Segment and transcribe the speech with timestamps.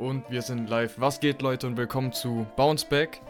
[0.00, 0.94] Und wir sind live.
[0.96, 3.20] Was geht, Leute, und willkommen zu Bounce Back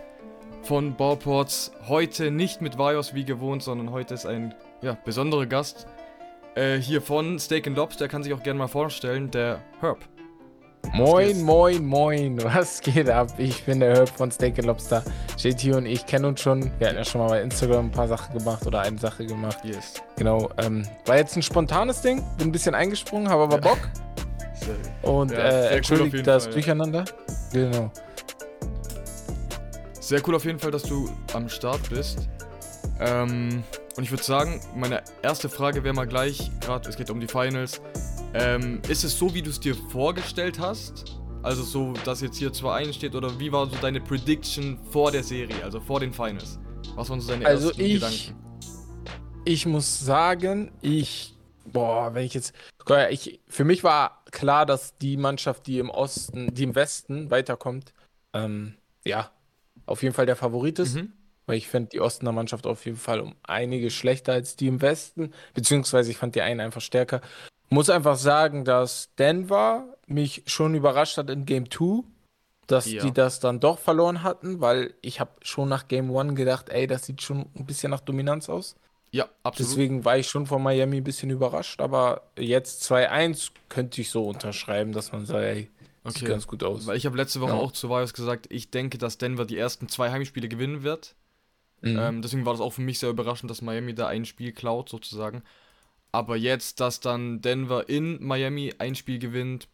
[0.63, 1.73] von Bauports.
[1.89, 5.89] Heute nicht mit Vajos wie gewohnt, sondern heute ist ein ja, besonderer Gast.
[6.55, 9.99] Äh, hier von Steak and Lobs, der kann sich auch gerne mal vorstellen, der Herb.
[10.93, 13.27] Moin, moin, moin, was geht ab?
[13.37, 15.03] Ich bin der Herb von Steak and Lobster.
[15.39, 16.71] JT und ich kennen uns schon.
[16.79, 19.59] Wir hatten ja schon mal bei Instagram ein paar Sachen gemacht oder eine Sache gemacht.
[19.65, 19.95] Yes.
[20.17, 20.49] Genau.
[20.57, 23.79] Ähm, war jetzt ein spontanes Ding, bin ein bisschen eingesprungen, habe aber Bock.
[25.03, 26.55] Und Ja, äh, cool auf entschuldigt jeden das Fall, ja.
[26.55, 27.05] Durcheinander.
[27.53, 27.91] Genau.
[30.01, 32.29] Sehr cool auf jeden Fall, dass du am Start bist.
[33.01, 33.63] Ähm,
[33.97, 37.29] und ich würde sagen, meine erste Frage wäre mal gleich, gerade es geht um die
[37.29, 37.81] Finals.
[38.35, 41.17] Ähm, ist es so, wie du es dir vorgestellt hast?
[41.43, 45.23] Also so, dass jetzt hier 2-1 steht oder wie war so deine Prediction vor der
[45.23, 46.59] Serie, also vor den Finals?
[46.97, 48.37] Was waren so deine Also ersten ich- Gedanken?
[49.47, 51.35] Ich muss sagen, ich.
[51.65, 52.55] Boah, wenn ich jetzt.
[53.11, 57.93] Ich, für mich war klar, dass die Mannschaft, die im Osten, die im Westen weiterkommt,
[58.33, 58.75] ähm,
[59.05, 59.31] ja,
[59.87, 60.95] auf jeden Fall der Favorit ist.
[60.97, 61.13] Mhm.
[61.47, 64.81] Weil ich finde die Ostener Mannschaft auf jeden Fall um einige schlechter als die im
[64.81, 65.33] Westen.
[65.55, 67.21] Beziehungsweise ich fand die einen einfach stärker.
[67.71, 72.05] Muss einfach sagen, dass Denver mich schon überrascht hat in Game 2,
[72.67, 73.03] dass Ja.
[73.03, 76.87] die das dann doch verloren hatten, weil ich habe schon nach Game 1 gedacht, ey,
[76.87, 78.77] das sieht schon ein bisschen nach Dominanz aus.
[79.13, 79.73] Ja, absolut.
[79.73, 84.27] Deswegen war ich schon von Miami ein bisschen überrascht, aber jetzt 2-1 könnte ich so
[84.29, 85.69] unterschreiben, dass man sagt, ey,
[86.05, 86.27] sieht Okay.
[86.27, 86.87] ganz gut aus.
[86.87, 87.57] Weil ich habe letzte Woche Ja.
[87.57, 91.17] auch zu Vajos gesagt, ich denke, dass Denver die ersten zwei Heimspiele gewinnen wird.
[91.83, 91.99] Mhm.
[91.99, 94.89] Ähm, deswegen war das auch für mich sehr überraschend, dass Miami da ein Spiel klaut,
[94.89, 95.43] sozusagen.
[96.13, 99.69] Aber jetzt, dass dann Denver in Miami ein Spiel gewinnt,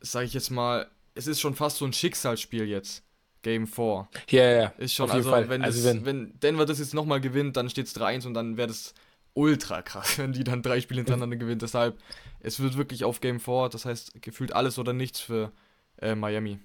[0.00, 3.02] sage ich jetzt mal, es ist schon fast so ein Schicksalsspiel jetzt.
[3.44, 4.08] Game 4.
[4.30, 4.66] ja, ja, ja.
[4.78, 5.48] Ist schon, Auf jeden also, Fall.
[5.48, 8.34] Wenn, Also das, wenn- wenn Denver das jetzt nochmal gewinnt, dann steht es 3-1 und
[8.34, 8.94] dann wäre das
[9.34, 11.62] ultra krass, wenn die dann drei Spiele hintereinander gewinnt.
[11.62, 11.96] Deshalb,
[12.40, 15.52] es wird wirklich auf Game 4, das heißt gefühlt alles oder nichts für
[16.00, 16.58] äh, Miami.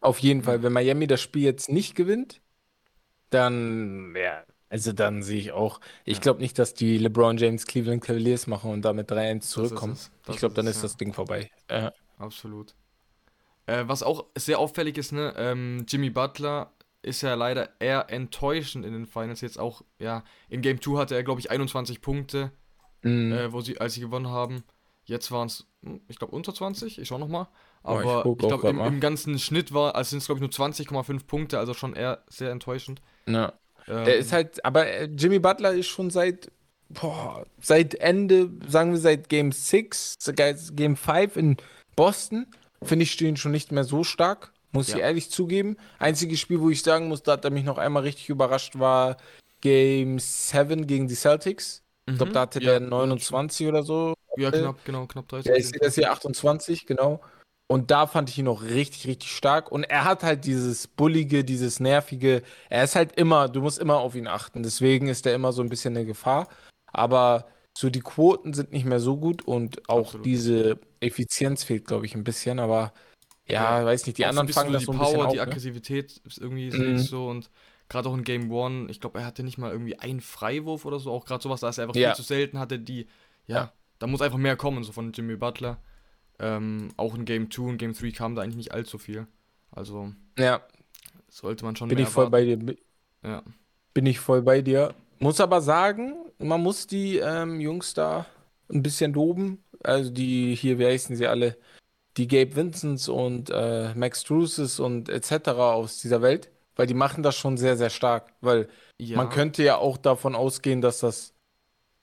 [0.00, 2.40] Auf jeden Fall, wenn Miami das Spiel jetzt nicht gewinnt,
[3.30, 8.02] dann, ja, also dann sehe ich auch, ich glaube nicht, dass die LeBron James Cleveland
[8.04, 9.96] Cavaliers machen und damit 3-1 ist zurückkommen.
[10.28, 11.50] Ich glaube, dann ist das Ding vorbei.
[11.68, 12.74] Äh, Absolut.
[13.66, 16.72] Äh, was auch sehr auffällig ist, ne, ähm, Jimmy Butler
[17.02, 19.40] ist ja leider eher enttäuschend in den Finals.
[19.40, 22.50] Jetzt auch, ja, in Game 2 hatte er, glaube ich, 21 Punkte,
[23.02, 24.64] mh, äh, wo sie, als sie gewonnen haben.
[25.04, 25.66] Jetzt waren es,
[26.08, 26.98] ich glaube, unter 20.
[26.98, 27.46] Ich schau nochmal.
[27.84, 30.26] Oh, ich Aber guck ich, auch glaube, im, im ganzen Schnitt war, also sind es,
[30.26, 33.00] glaube ich, nur 20,5 Punkte, also schon eher sehr enttäuschend.
[33.26, 33.52] ja.
[33.88, 36.50] Ähm, Der ist halt, aber äh, Jimmy Butler ist schon seit,
[36.88, 41.56] boah, seit Ende, sagen wir seit Game 6, sogar Game 5 in
[41.94, 42.48] Boston,
[42.82, 44.96] finde ich den schon nicht mehr so stark, muss Ja.
[44.96, 45.76] ich ehrlich zugeben.
[45.98, 49.16] Einziges Spiel, wo ich sagen muss, da hat er mich noch einmal richtig überrascht, war
[49.60, 51.82] Game 7 gegen die Celtics.
[52.08, 54.14] Ich glaube, mhm, da hatte ja, der 29 oder so.
[54.36, 55.50] Ja, knapp, genau, knapp 30.
[55.50, 57.20] Ja, ich sehe das hier 28, genau.
[57.68, 59.72] Und da fand ich ihn noch richtig, richtig stark.
[59.72, 62.42] Und er hat halt dieses Bullige, dieses Nervige.
[62.68, 64.62] Er ist halt immer, du musst immer auf ihn achten.
[64.62, 66.48] Deswegen ist er immer so ein bisschen eine Gefahr.
[66.92, 70.26] Aber so die Quoten sind nicht mehr so gut und auch Absolut.
[70.26, 72.58] diese Effizienz fehlt, glaube ich, ein bisschen.
[72.58, 72.92] Aber
[73.48, 73.84] ja, Ja.
[73.84, 75.32] weiß nicht, die Auch anderen fangen das die so ein Power, bisschen auf.
[75.32, 75.42] die ne?
[75.42, 76.98] Aggressivität ist irgendwie Mhm.
[76.98, 77.50] so und
[77.88, 80.98] gerade auch in Game One, ich glaube, er hatte nicht mal irgendwie einen Freiwurf oder
[80.98, 82.08] so, auch gerade sowas, da ist er einfach Ja.
[82.10, 83.06] viel zu selten, hatte die,
[83.46, 83.72] ja, Ja.
[84.00, 85.78] da muss einfach mehr kommen, so von Jimmy Butler.
[86.38, 89.26] Ähm, auch in Game 2 und Game 3 kam da eigentlich nicht allzu viel.
[89.70, 90.60] Also Ja,
[91.30, 92.56] sollte man schon bin ich voll erwarten.
[92.66, 92.76] bei dir.
[93.22, 93.42] Ja.
[93.94, 94.94] Bin ich voll bei dir.
[95.18, 98.26] Muss aber sagen, man muss die ähm, Jungs da
[98.70, 99.64] ein bisschen loben.
[99.82, 101.56] Also die hier, wie heißen sie alle?
[102.16, 105.48] Die Gabe Vincents und äh, Max Druces und etc.
[105.50, 106.50] aus dieser Welt.
[106.76, 108.32] Weil die machen das schon sehr, sehr stark.
[108.40, 109.16] Weil ja.
[109.16, 111.34] man könnte ja auch davon ausgehen, dass das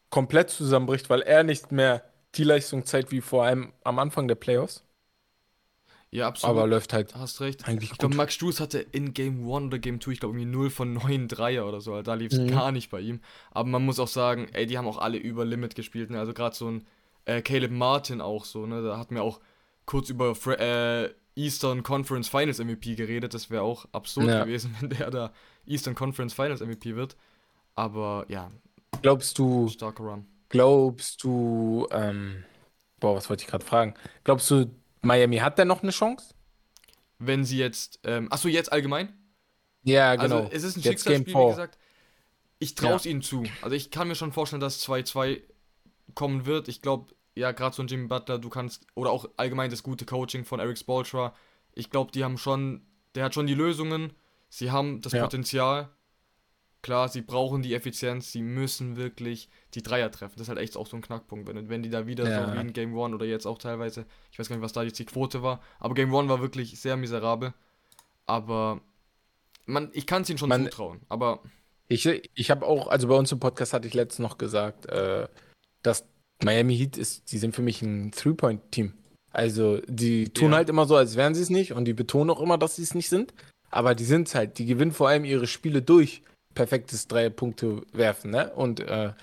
[0.10, 2.04] komplett zusammenbricht, weil er nicht mehr
[2.36, 4.84] die Leistung zeigt wie vor allem am Anfang der Playoffs.
[6.12, 6.58] ja, absolut.
[6.58, 7.68] Aber läuft halt Hast recht.
[7.68, 8.16] eigentlich Ich glaube.
[8.16, 11.28] Max Struz hatte in Game 1 oder Game 2, ich glaube, irgendwie 0 von 9
[11.28, 12.00] Dreier oder so.
[12.04, 12.48] Da lief es Mhm.
[12.52, 13.22] gar nicht bei ihm.
[13.52, 16.12] Aber man muss auch sagen, ey, die haben auch alle über Limit gespielt.
[16.12, 16.20] Ne?
[16.20, 16.86] Also gerade so ein
[17.26, 18.66] äh, Caleb Martin auch so.
[18.66, 18.82] Ne?
[18.84, 19.40] Da hatten wir auch
[19.86, 23.34] kurz über Fre äh, Eastern Conference Finals MVP geredet.
[23.34, 24.44] Das wäre auch absurd Ja.
[24.44, 25.34] gewesen, wenn der da
[25.66, 27.16] Eastern Conference Finals MVP wird.
[27.76, 28.52] Aber ja,
[29.02, 30.28] Glaubst du, starker Run.
[30.50, 32.44] glaubst du, ähm,
[33.00, 33.96] boah, was wollte ich gerade fragen?
[34.24, 34.70] Glaubst du,
[35.02, 36.36] Miami hat denn noch eine Chance?
[37.18, 39.12] Wenn sie jetzt, ähm, achso, jetzt allgemein?
[39.84, 40.38] Ja, genau.
[40.44, 41.78] Also es ist ein Jetzt Schicksalsspiel, wie gesagt.
[42.60, 43.44] Ich traue es ihnen zu.
[43.62, 45.42] Also ich kann mir schon vorstellen, dass 2-2
[46.16, 46.68] kommen wird.
[46.68, 50.06] Ich glaube, ja, gerade so ein Jimmy Butler, du kannst, oder auch allgemein das gute
[50.06, 51.34] Coaching von Eric Spoltra,
[51.74, 54.14] ich glaube, die haben schon, der hat schon die Lösungen,
[54.50, 55.24] sie haben das Ja.
[55.24, 55.90] Potenzial
[56.86, 60.34] Klar, sie brauchen die Effizienz, sie müssen wirklich die Dreier treffen.
[60.36, 61.48] Das ist halt echt auch so ein Knackpunkt.
[61.48, 62.46] Wenn, wenn die da wieder Ja.
[62.46, 64.84] so wie in Game One oder jetzt auch teilweise, ich weiß gar nicht, was da
[64.84, 67.54] jetzt die Quote war, aber Game One war wirklich sehr miserabel.
[68.26, 68.82] Aber
[69.66, 71.00] man, ich kann es ihnen schon Man- zutrauen.
[71.08, 71.42] Aber
[71.88, 75.30] Ich, ich habe auch, also bei uns im Podcast hatte ich letztens noch gesagt, äh,
[75.84, 76.06] dass
[76.44, 78.94] Miami Heat ist, die sind für mich ein Three-Point-Team.
[79.32, 80.58] Also die tun Ja.
[80.58, 82.84] halt immer so, als wären sie es nicht und die betonen auch immer, dass sie
[82.84, 83.34] es nicht sind.
[83.72, 86.22] Aber die sind es halt, die gewinnen vor allem ihre Spiele durch
[86.54, 88.52] perfektes Drei-Punkte werfen, ne?
[88.54, 89.14] Und äh,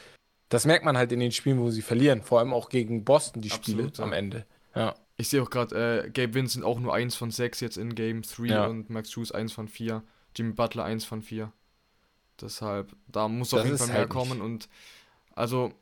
[0.49, 2.23] das merkt man halt in den Spielen, wo sie verlieren.
[2.23, 4.05] Vor allem auch gegen Boston, die Spiele Absolut, ja.
[4.05, 4.47] am Ende.
[4.75, 4.95] Ja.
[5.17, 8.23] ich sehe auch gerade, äh, Gabe Vincent auch nur 1 von 6 jetzt in Game
[8.23, 8.67] 3 Ja.
[8.67, 10.03] und Max Drews 1 von 4.
[10.35, 11.53] Jimmy Butler 1 von 4.
[12.41, 14.69] Deshalb, da muss auf Das jeden ist Fall mehr halt kommen nicht- und
[15.35, 15.73] also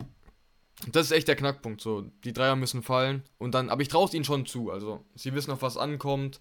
[0.93, 1.81] das ist echt der Knackpunkt.
[1.81, 4.71] So, die Dreier müssen fallen und dann, aber ich traue es ihnen schon zu.
[4.71, 6.41] Also, sie wissen auf was ankommt.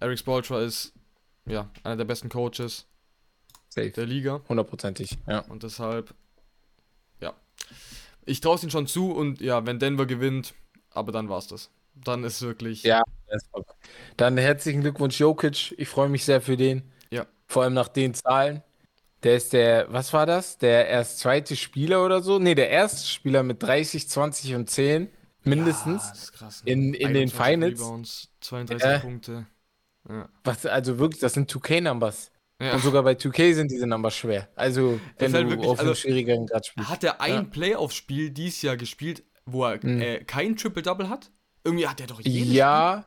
[0.00, 0.92] Eric Spoltra ist
[1.46, 2.86] ja einer der besten Coaches
[3.68, 3.90] Safe.
[3.90, 5.16] der Liga Hundertprozentig.
[5.26, 5.40] Ja.
[5.40, 6.14] und deshalb,
[7.20, 7.34] ja,
[8.24, 10.54] ich traue es ihnen schon zu und ja, wenn Denver gewinnt,
[10.90, 11.70] aber dann war's das.
[11.94, 13.02] Dann ist wirklich, Ja.
[14.16, 15.74] Dann herzlichen Glückwunsch, Jokic.
[15.78, 16.82] Ich freue mich sehr für den.
[17.10, 17.26] Ja.
[17.46, 18.62] Vor allem nach den Zahlen.
[19.26, 20.56] Der ist der, was war das?
[20.58, 22.38] Der erst zweite Spieler oder so?
[22.38, 25.08] Nee, der erste Spieler mit 30, 20 und 10
[25.44, 26.02] mindestens.
[26.04, 26.62] Ja, das ist krass.
[26.64, 27.80] In- in den 21 Finals.
[27.80, 28.98] Rebounds, 32 Ja.
[29.00, 29.46] Punkte.
[30.08, 30.28] Ja.
[30.44, 32.30] Was, also wirklich, das sind 2K-Numbers.
[32.62, 32.74] Ja.
[32.74, 34.48] Und sogar bei 2K sind diese Numbers schwer.
[34.54, 36.88] Also, wenn halt du wirklich- auf einem also- schwierigeren Grad spielst.
[36.88, 37.50] Hat er ein.
[37.50, 40.00] Playoff-Spiel dieses Jahr gespielt, wo er Mhm.
[40.00, 41.30] äh, kein Triple-Double hat?
[41.64, 43.04] Irgendwie hat er doch jedes Ja.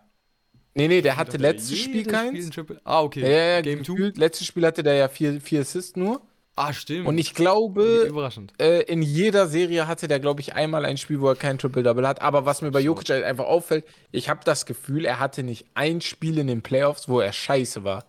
[0.76, 2.46] Nee, nee, der Spiel- hatte hat letztes Spiel keins.
[2.46, 3.22] ein Triple ah, okay.
[3.22, 3.94] Ja, ja, ja, Game 2.
[3.94, 4.18] gefühlt.
[4.18, 6.22] Letztes Spiel hatte der ja vier, vier Assists nur.
[6.56, 7.08] Ah, stimmt.
[7.08, 8.54] Und ich glaube, Überraschend.
[8.60, 12.06] äh, in jeder Serie hatte der, glaube ich, einmal ein Spiel, wo er kein Triple-Double
[12.06, 12.22] hat.
[12.22, 15.68] Aber was mir bei Jokic halt einfach auffällt, ich habe das Gefühl, er hatte nicht
[15.74, 18.06] ein Spiel in den Playoffs, wo er scheiße war.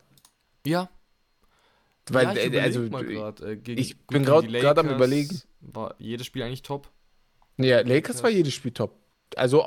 [0.66, 0.90] Ja.
[2.10, 5.42] Weil, ja, ich äh, also, mal grad, äh, gegen, ich bin grad am Lakers Überlegen.
[5.60, 6.88] War jedes Spiel eigentlich top.
[7.56, 8.99] ja, Lakers war jedes Spiel top.
[9.36, 9.62] Also,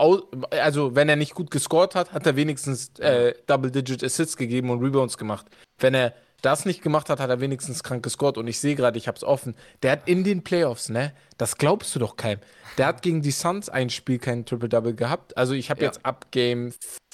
[0.51, 4.83] also, wenn er nicht gut gescored hat, hat er wenigstens äh, Double-Digit Assists gegeben und
[4.83, 5.45] Rebounds gemacht.
[5.79, 8.37] Wenn er das nicht gemacht hat, hat er wenigstens krank gescored.
[8.37, 9.55] Und ich sehe gerade, ich habe es offen.
[9.81, 11.13] Der hat in den Playoffs, ne?
[11.37, 12.41] Das glaubst du doch keinem.
[12.77, 15.37] Der hat gegen die Suns ein Spiel kein Triple-Double gehabt.
[15.37, 15.87] Also ich habe Ja.
[15.87, 16.73] jetzt ab Game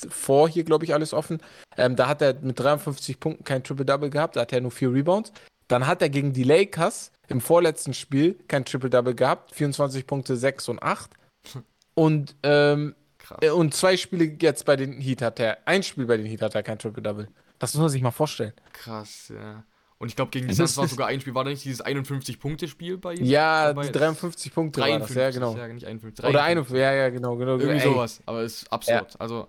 [0.10, 1.40] 4 hier, glaube ich, alles offen.
[1.78, 4.36] Ähm, da hat er mit 53 Punkten kein Triple-Double gehabt.
[4.36, 5.32] Da hat er nur vier Rebounds.
[5.68, 9.54] Dann hat er gegen die Lakers im vorletzten Spiel kein Triple-Double gehabt.
[9.54, 11.12] 24 Punkte, 6 und 8.
[12.00, 13.40] Und, ähm, Krass.
[13.42, 16.42] äh, und zwei Spiele jetzt bei den Heat hat er, ein Spiel bei den Heat
[16.42, 17.28] hat er kein Triple-Double.
[17.60, 18.54] Das muss man sich mal vorstellen.
[18.72, 19.66] Krass, ja.
[19.98, 23.00] Und ich glaube, gegen die Suns war sogar ein Spiel, war da nicht dieses 51-Punkte-Spiel
[23.00, 23.26] bei ihm?
[23.26, 23.88] Ja, dabei?
[23.88, 25.58] die 53 Punkte war das, 53, ja, genau.
[25.58, 26.24] Ja, nicht 51.
[26.24, 26.74] Oder 53.
[26.74, 27.58] eine, ja, ja, genau, genau.
[27.58, 28.22] Irgendwie Ey, sowas.
[28.26, 29.20] Aber es ist absurd.
[29.20, 29.48] Also,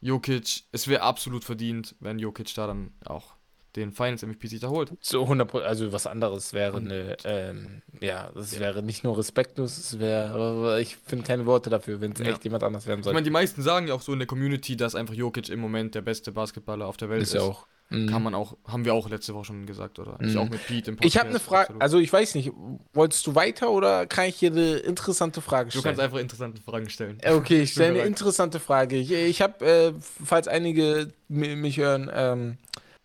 [0.00, 3.34] Jokic, es wäre absolut verdient, wenn Jokic da dann auch
[3.76, 4.92] den Finals MVP sich da holt.
[5.00, 9.98] So 100 also was anderes wäre eine, ähm, ja, das wäre nicht nur respektlos, es
[9.98, 12.26] wäre, ich finde keine Worte dafür, wenn es Ja.
[12.26, 13.14] echt jemand anders werden Ich soll.
[13.14, 15.94] meine, die meisten sagen ja auch so in der Community, dass einfach Jokic im Moment
[15.94, 17.28] der beste Basketballer auf der Welt ist.
[17.28, 17.66] ist ja auch.
[17.92, 18.06] Mhm.
[18.06, 20.16] Kann man auch, haben wir auch letzte Woche schon gesagt, oder?
[20.20, 20.38] Ich Mhm.
[20.38, 22.52] auch mit Pete im Ich habe eine Frage, also ich weiß nicht,
[22.92, 25.84] wolltest du weiter oder kann ich hier eine interessante Frage Du stellen?
[25.96, 27.18] kannst einfach interessante Fragen stellen.
[27.26, 28.94] Okay, ich stelle eine interessante Frage.
[28.96, 29.92] Ich, ich habe, äh,
[30.24, 32.58] falls einige mi- mich hören, ähm,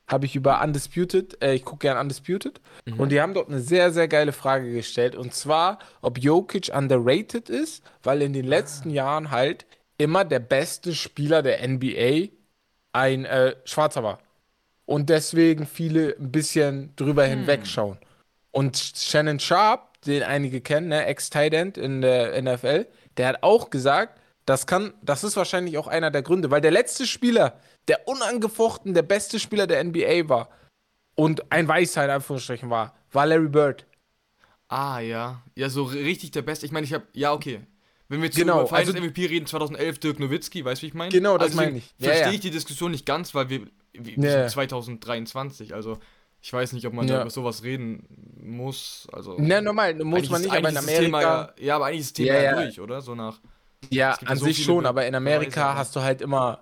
[0.08, 3.00] habe ich über Undisputed, äh, ich gucke gerne Undisputed, Mhm.
[3.00, 5.16] und die haben dort eine sehr, sehr geile Frage gestellt.
[5.16, 9.66] Und zwar, ob Jokic underrated ist, weil in den letzten Jahren halt
[9.98, 12.30] immer der beste Spieler der NBA
[12.94, 14.20] ein äh, Schwarzer war.
[14.86, 17.98] Und deswegen viele ein bisschen drüber hinwegschauen.
[18.52, 22.86] Und Shannon Sharp, den einige kennen, ne, Ex-Tight End in der NFL,
[23.18, 26.72] der hat auch gesagt, das kann, das ist wahrscheinlich auch einer der Gründe, weil der
[26.72, 30.50] letzte Spieler, der unangefochten der beste Spieler der NBA war
[31.16, 33.86] und ein Weißer in Anführungsstrichen war, war Larry Bird.
[34.68, 35.42] Ah, ja.
[35.56, 36.66] Ja, so richtig der Beste.
[36.66, 37.62] Ich meine, ich habe, ja, okay.
[38.08, 40.88] Wenn wir jetzt Genau, über Finals also- MVP reden, 2011 Dirk Nowitzki, weißt du, wie
[40.90, 41.12] ich meine?
[41.12, 41.94] Genau, das also meine ich.
[41.98, 42.34] Ja, Verstehe ja.
[42.34, 43.62] ich die Diskussion nicht ganz, weil wir,
[43.94, 44.42] wir Ja.
[44.42, 45.98] sind 2023, also
[46.42, 47.16] ich weiß nicht, ob man Ja.
[47.16, 48.06] da über sowas reden
[48.40, 49.08] muss.
[49.12, 51.54] Also, Ne, normal, muss man nicht, aber in das Thema Amerika.
[51.58, 52.62] ja, ja, aber eigentlich ist das Thema Ja, ja, ja.
[52.66, 53.02] durch, oder?
[53.02, 53.40] So nach.
[53.92, 56.60] Ja, an so sich schon, Be- aber in Amerika Beweise, hast du halt immer,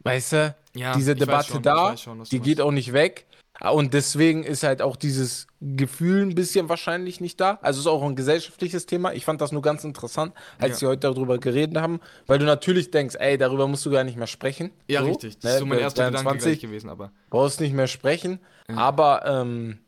[0.00, 3.26] weißt du, Ja, diese Debatte schon, da, schon, die geht auch nicht weg.
[3.60, 7.60] Und deswegen ist halt auch dieses Gefühl ein bisschen wahrscheinlich nicht da.
[7.62, 9.12] Also ist auch ein gesellschaftliches Thema.
[9.12, 10.86] Ich fand das nur ganz interessant, als Ja.
[10.86, 14.16] wir heute darüber geredet haben, weil du natürlich denkst, ey, darüber musst du gar nicht
[14.16, 14.72] mehr sprechen.
[14.88, 15.34] Ja, so, richtig.
[15.38, 17.12] Das ne, ist so mein erster Gedanke 23, gleich gewesen, aber.
[17.30, 18.40] brauchst nicht mehr sprechen.
[18.68, 18.76] Ja.
[18.78, 19.78] Aber ähm,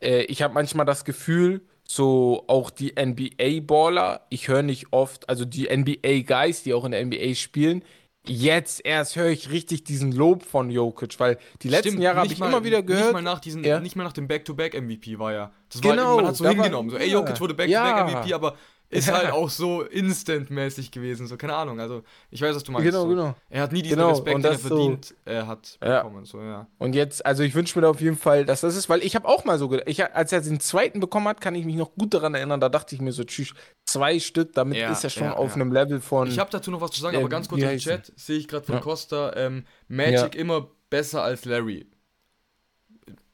[0.00, 5.44] äh, ich habe manchmal das Gefühl, so auch die NBA-Baller, ich höre nicht oft, also
[5.44, 7.82] die NBA-Guys, die auch in der NBA spielen,
[8.26, 12.26] jetzt erst höre ich richtig diesen Lob von Jokic, weil die letzten Stimmt, Jahre habe
[12.28, 13.12] nicht ich mal- immer wieder Nicht gehört.
[13.12, 13.80] mal nach, diesen, Ja.
[13.80, 15.50] nicht mal nach dem Back-to-Back-MVP war ja.
[15.70, 16.88] Das Genau, war, man hat so da war- hingenommen.
[16.90, 17.12] So, ey, ja.
[17.14, 17.82] Jokic wurde Ja.
[17.84, 18.56] Back-to-Back-MVP, aber
[18.94, 19.14] ist Ja.
[19.18, 21.26] halt auch so instant-mäßig gewesen.
[21.26, 21.80] So, keine Ahnung.
[21.80, 22.86] Also, ich weiß, was du meinst.
[22.86, 23.08] Genau, so.
[23.08, 23.34] genau.
[23.50, 26.02] Er hat nie diesen Genau, Respekt, den er das so- verdient äh, hat, Ja.
[26.02, 26.24] bekommen.
[26.24, 26.66] So, ja.
[26.78, 29.14] Und jetzt, also ich wünsche mir da auf jeden Fall, dass das ist, weil ich
[29.16, 31.76] habe auch mal so gedacht, ich, als er den zweiten bekommen hat, kann ich mich
[31.76, 33.52] noch gut daran erinnern, da dachte ich mir so, tschüss,
[33.84, 36.28] zwei Stück, damit Ja, ist er schon auf einem Level von.
[36.28, 38.48] Ich habe dazu noch was zu sagen, Ja, aber ganz kurz im Chat sehe ich
[38.48, 38.80] gerade von.
[38.80, 41.86] Costa, ähm, Magic immer besser als Larry.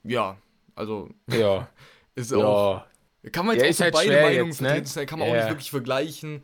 [0.03, 0.37] Ja,
[0.75, 1.69] also ja,
[2.15, 2.83] ist auch.
[3.23, 4.69] Ja, Kann man Ja, jetzt ist auch halt so beide Meinungen jetzt, ne?
[4.69, 5.41] vertreten, kann man auch Ja.
[5.43, 6.43] nicht wirklich vergleichen.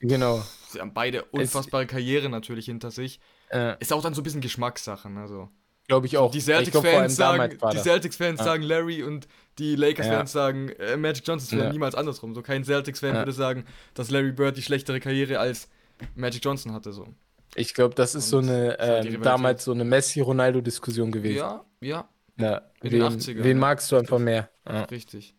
[0.00, 0.42] genau.
[0.70, 3.20] Sie haben beide unfassbare Karriere natürlich hinter sich.
[3.50, 5.08] Äh, Ist auch dann so ein bisschen Geschmackssache.
[5.10, 5.26] Ne?
[5.26, 5.48] So.
[5.86, 6.30] Glaube ich auch.
[6.30, 7.78] Die Celtics-Fans sagen, die.
[7.78, 8.44] Celtics-Fans Ja.
[8.44, 9.26] sagen Larry und
[9.58, 11.58] die Lakers-Fans sagen äh, Magic Johnson.
[11.58, 11.72] Ja.
[11.72, 12.34] niemals andersrum.
[12.34, 13.20] So kein Celtics-Fan Ja.
[13.20, 15.68] würde sagen, dass Larry Bird die schlechtere Karriere als
[16.14, 16.92] Magic Johnson hatte.
[16.92, 17.06] So.
[17.54, 19.24] Ich glaube, das ist so Und eine, die ähm, Rivalität.
[19.24, 21.38] damals so eine Messi-Ronaldo-Diskussion gewesen.
[21.38, 23.60] Ja, ja, Ja, In den wen, 80ern, wen ja.
[23.60, 24.50] magst du einfach mehr?
[24.68, 24.82] Ja.
[24.84, 25.34] richtig.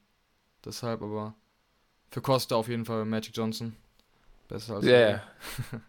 [0.65, 1.35] Deshalb aber
[2.11, 3.75] für Costa auf jeden Fall Magic Johnson.
[4.47, 5.21] Besser als ja.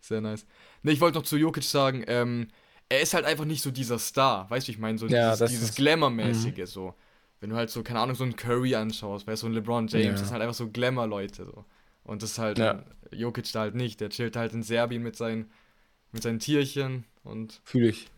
[0.00, 0.46] Sehr nice.
[0.82, 2.48] Ne, ich wollte noch zu Jokic sagen, ähm,
[2.88, 5.50] er ist halt einfach nicht so dieser Star, weißt du, ich meine, so Ja, dieses,
[5.50, 6.94] dieses Glamour-mäßige, so.
[7.40, 9.88] Wenn du halt so, keine Ahnung, so einen Curry anschaust, weißt du, so einen LeBron
[9.88, 10.10] James, Ja.
[10.12, 11.64] das sind halt einfach so Glamour-Leute, so.
[12.04, 12.84] Und das ist halt Ja.
[13.10, 15.50] Jokic da halt nicht, der chillt halt in Serbien mit seinen,
[16.12, 18.08] mit seinen Tierchen und Fühle ich.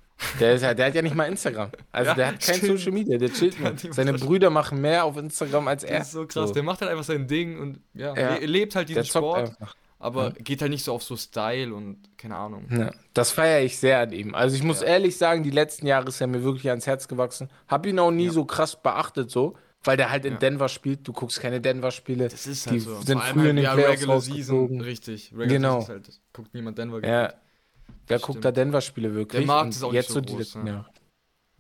[0.40, 1.70] Der, ist, ja- der hat ja nicht mal Instagram.
[1.92, 2.78] Also Ja, der hat kein stimmt.
[2.78, 3.92] Social Media, der chillt Der nur.
[3.92, 5.98] Seine Brüder machen mehr auf Instagram als er.
[5.98, 8.34] das ist so krass, der macht halt einfach sein Ding und ja, Ja.
[8.36, 9.76] le lebt halt diesen Sport, einfach.
[9.98, 12.66] aber geht halt nicht so auf so Style und keine Ahnung.
[12.70, 14.34] Ja, das feiere ich sehr an ihm.
[14.34, 14.86] Also ich muss Ja.
[14.88, 17.50] ehrlich sagen, die letzten Jahre ist er mir wirklich ans Herz gewachsen.
[17.68, 18.32] Hab ihn auch nie Ja.
[18.32, 20.38] so krass beachtet so, weil der halt in Ja.
[20.38, 21.06] Denver spielt.
[21.06, 22.28] Du guckst keine Denver-Spiele.
[22.28, 23.00] Das ist Die halt so.
[23.02, 25.30] sind Vor allem früher halt, in den ja, Playoffs Regular Season, richtig.
[25.32, 25.80] Regular Genau.
[25.80, 27.06] Season ist halt, guckt niemand Denver.
[27.06, 27.34] Ja.
[28.06, 28.26] Wer Stimmt.
[28.34, 29.40] guckt da Denver-Spiele wirklich?
[29.40, 30.72] Der Markt ist auch nicht jetzt so so die groß, letzten ja.
[30.74, 30.90] Jahre.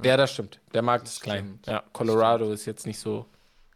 [0.02, 0.60] Ja, das stimmt.
[0.74, 1.44] Der Markt Das ist klein.
[1.62, 1.66] stimmt.
[1.66, 3.26] Ja, Colorado ist jetzt nicht so.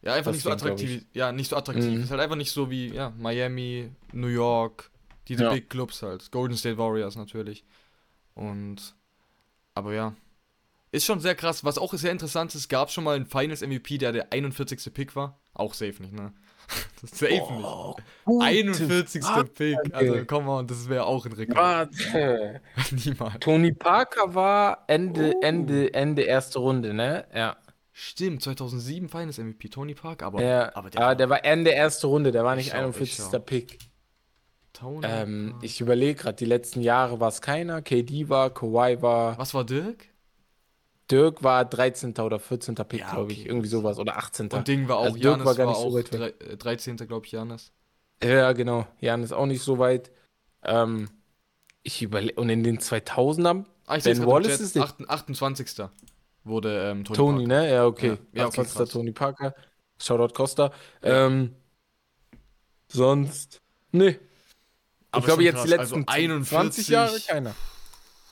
[0.03, 1.05] Ja, einfach nicht so attraktiv.
[1.13, 1.85] Ja, nicht so attraktiv.
[1.91, 2.03] Mhm.
[2.03, 4.91] Ist halt einfach nicht so wie ja, Miami, New York,
[5.29, 5.53] diese Ja.
[5.53, 6.31] Big Clubs halt.
[6.31, 7.65] Golden State Warriors natürlich.
[8.35, 8.95] Und
[9.75, 10.15] aber ja.
[10.93, 11.65] Ist schon sehr krass.
[11.65, 14.93] Was auch sehr interessant ist, gab schon mal einen Finals MVP, der der 41.
[14.93, 15.39] Pick war.
[15.55, 16.33] Auch safe nicht, ne?
[17.01, 17.65] Das safe nicht.
[17.65, 19.23] Oh, gute 41.
[19.25, 19.51] Frage.
[19.51, 19.79] Pick.
[19.93, 21.57] Also, come on, das wäre auch ein Rekord.
[21.57, 22.61] Warte.
[23.05, 23.41] Niemals.
[23.41, 25.41] Tony Parker war Ende, Oh.
[25.43, 27.27] Ende, Ende erste Runde, ne?
[27.35, 27.57] Ja.
[27.93, 30.75] Stimmt, 2007 Finals MVP, Tony Park, aber, ja.
[30.75, 33.25] aber der, der war Ende erste Runde, der war nicht Ich schau, ich 41.
[33.31, 33.39] schau.
[33.41, 33.79] Pick.
[34.73, 37.83] Tony Ähm, ich überlege gerade, die letzten Jahre war es keiner.
[37.83, 40.07] KD war, Kawhi war, Was war Dirk?
[41.11, 42.15] Dirk war 13.
[42.19, 42.75] oder 14.
[42.77, 43.41] Pick, Ja, glaube ich.
[43.41, 43.99] okay, Irgendwie sowas.
[43.99, 44.49] Oder 18.
[44.51, 46.97] Und Ding war auch, Also Dirk Janis war war, gar nicht so weit äh, 13.
[46.97, 47.73] glaube ich, Janis.
[48.23, 48.87] Ja, genau.
[49.01, 50.11] Jan ist auch nicht so weit.
[50.63, 51.09] Ähm,
[51.83, 55.89] ich überlege, und in den 2000ern, Ah, Ben Wallace ist nicht- 8, 28.
[56.45, 57.49] wurde ähm, Tony, Tony, Park.
[57.49, 57.73] ne?
[57.73, 58.07] Ja, okay.
[58.09, 58.77] Ja, ja, okay, 28.
[58.77, 58.89] krass.
[58.91, 59.55] Tony Parker.
[59.99, 60.73] Shoutout Costa.
[61.03, 61.55] Ähm,
[62.89, 63.61] sonst,
[63.93, 64.19] nee.
[65.11, 65.79] Aber ich glaube jetzt die krass.
[65.91, 67.55] letzten also 41, 20 Jahre keiner.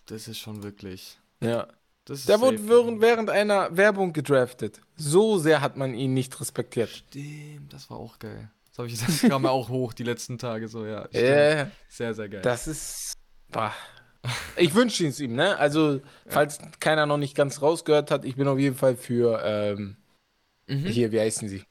[0.06, 1.18] Das ist schon wirklich.
[1.40, 1.66] Ja.
[2.08, 4.80] Der wurde während, während einer Werbung gedraftet.
[4.96, 6.88] So sehr hat man ihn nicht respektiert.
[6.90, 8.50] Stimmt, das war auch geil.
[8.76, 11.04] Das, ich, das kam ja auch hoch die letzten Tage so, ja.
[11.06, 12.42] Äh, Sehr, sehr geil.
[12.42, 13.12] das ist.
[13.50, 13.72] Boah.
[14.56, 15.56] Ich wünsche es ihm, ne?
[15.58, 19.96] Also, falls keiner noch nicht ganz rausgehört hat, ich bin auf jeden Fall für, ähm,
[20.66, 20.86] Mhm.
[20.86, 21.62] hier, wie heißen sie?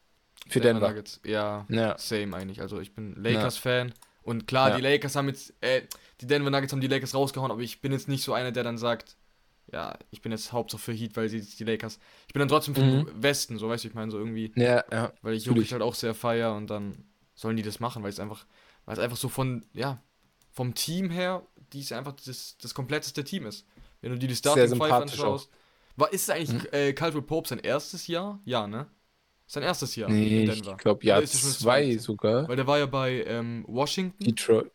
[0.49, 0.89] Für Denver Denver.
[0.89, 1.19] Nuggets.
[1.25, 1.97] Ja, Ja.
[1.99, 2.61] same eigentlich.
[2.61, 3.93] Also ich bin Lakers-Fan.
[4.23, 4.75] Und klar, Ja.
[4.77, 5.83] die Lakers haben jetzt, äh,
[6.19, 8.63] die Denver Nuggets haben die Lakers rausgehauen, aber ich bin jetzt nicht so einer, der
[8.63, 9.15] dann sagt,
[9.71, 11.99] ja, ich bin jetzt Hauptsache für Heat, weil sie die Lakers.
[12.27, 13.05] Ich bin dann trotzdem für Mhm.
[13.05, 15.13] den Westen, so weißt du, ich meine, so irgendwie, Ja, ja.
[15.21, 15.71] weil ich Jokic ich.
[15.73, 17.05] halt auch sehr feier und dann
[17.35, 18.45] sollen die das machen, weil es einfach,
[18.85, 20.01] weil es einfach so von, ja,
[20.51, 23.65] vom Team her, die ist einfach das, das kompletteste Team ist.
[24.01, 25.49] Wenn du dir die Starting Five anschaust.
[25.95, 28.39] War, ist es eigentlich äh, Caldwell Pope sein erstes Jahr?
[28.45, 28.87] Ja, ne?
[29.47, 30.77] Sein erstes Jahr Nee, in ich Denver.
[30.77, 32.47] glaube, Oder ja, zwei sogar.
[32.47, 34.25] Weil der war ja bei ähm, Washington.
[34.25, 34.71] Detroit.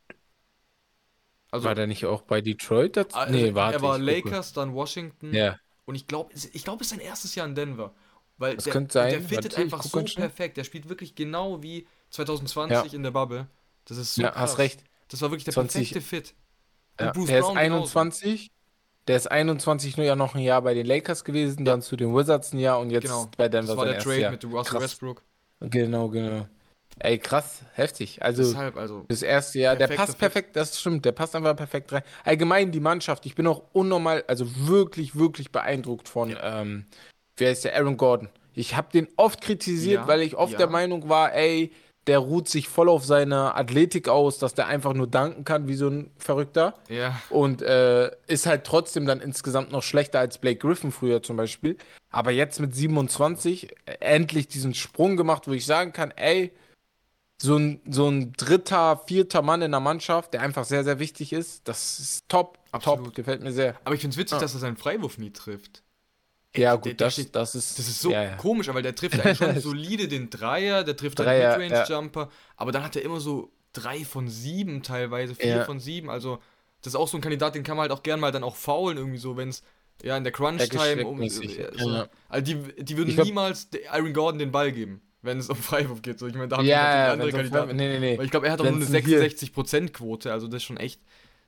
[1.52, 2.96] Also, War der nicht auch bei Detroit?
[2.96, 3.16] dazu?
[3.16, 3.76] also nee, warte.
[3.76, 4.30] er war ich gucke.
[4.30, 5.32] Lakers, dann Washington.
[5.34, 5.58] Ja.
[5.84, 7.92] Und ich glaube, ich glaube, es ist sein erstes Jahr in Denver.
[8.38, 9.10] Weil Das der, könnte sein.
[9.10, 10.56] der fittet Warte, einfach so perfekt.
[10.56, 13.46] Der spielt wirklich genau wie 2020 in der Bubble.
[13.84, 14.52] Das ist so ja, krass.
[14.52, 14.82] hast recht.
[15.08, 16.34] Das war wirklich der 20 perfekte Fit.
[16.98, 17.12] Ja.
[17.12, 17.58] Der ist Brown genauso.
[17.58, 18.50] 21.
[19.08, 22.14] Der ist 21 nur ja noch ein Jahr bei den Lakers gewesen, dann zu den
[22.14, 23.28] Wizards ein Jahr und jetzt Genau.
[23.36, 24.30] bei Das Denver war sein der Trade Jahr.
[24.30, 24.80] mit Russell.
[24.80, 25.22] Westbrook.
[25.60, 26.46] Genau, genau.
[26.98, 28.22] Ey, krass, heftig.
[28.22, 29.04] Also Deshalb, also.
[29.08, 30.18] das erste Jahr, der passt Fit.
[30.20, 32.02] perfekt, das stimmt, der passt einfach perfekt rein.
[32.24, 36.86] Allgemein die Mannschaft, ich bin auch unnormal, also wirklich, wirklich beeindruckt von, ähm,
[37.36, 38.28] wer ist der Aaron Gordon.
[38.54, 40.58] Ich habe den oft kritisiert, Ja, weil ich oft ja.
[40.58, 41.72] der Meinung war, ey,
[42.06, 45.74] der ruht sich voll auf seine Athletik aus, dass der einfach nur danken kann wie
[45.74, 46.74] so ein Verrückter.
[46.88, 47.20] Ja.
[47.30, 51.76] Und äh, ist halt trotzdem dann insgesamt noch schlechter als Blake Griffin früher zum Beispiel.
[52.10, 56.50] Aber jetzt mit 27 äh, endlich diesen Sprung gemacht, wo ich sagen kann, ey,
[57.42, 61.32] so ein, so ein dritter, vierter Mann in der Mannschaft, der einfach sehr, sehr wichtig
[61.32, 63.06] ist, das ist top, Absolut.
[63.06, 63.74] top, gefällt mir sehr.
[63.84, 64.40] Aber ich finde es witzig, Ja.
[64.40, 65.82] dass er seinen Freiwurf nie trifft.
[66.54, 67.78] Ja, der- gut, der das, steht- das ist.
[67.78, 68.36] Das ist so ja, ja.
[68.36, 72.72] komisch, weil der trifft eigentlich schon solide den Dreier, der trifft Dreier, halt Midrange-Jumper, aber
[72.72, 75.64] dann hat er immer so drei von sieben teilweise, vier Ja.
[75.64, 76.38] von sieben, also
[76.82, 78.56] das ist auch so ein Kandidat, den kann man halt auch gern mal dann auch
[78.56, 79.62] faulen irgendwie so, wenn es
[80.02, 81.42] ja in der Crunch-Time um, ja, so.
[81.42, 82.08] ja.
[82.28, 86.02] Also die, die würden glaub- niemals Iron Gordon den Ball geben, wenn es um Freiwurf
[86.02, 86.18] geht.
[86.18, 87.76] So, ich meine, da haben Ja, wir ja, andere so Kandidaten.
[87.76, 88.18] nee, nee, nee.
[88.18, 90.64] Weil ich glaube, er hat auch nur eine Wenn's ein hier- 66%-Quote, also das ist
[90.64, 91.00] schon echt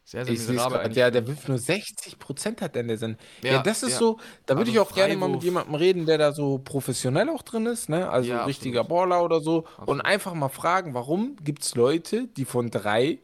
[0.07, 3.17] sehr, sehr Ich miserabel ja, der wirft nur 60% hat der in der Sinn.
[3.43, 3.99] Ja, Ja, das ist ja.
[3.99, 7.29] so, da würde Also ich auch gerne mal mit jemandem reden, der da so professionell
[7.31, 8.11] auch drin ist, ne?
[8.11, 8.99] Also Ja, richtiger absolut.
[9.09, 9.61] Baller oder so.
[9.61, 10.05] Und Absolut.
[10.05, 13.19] einfach mal fragen, warum gibt es Leute, die von drei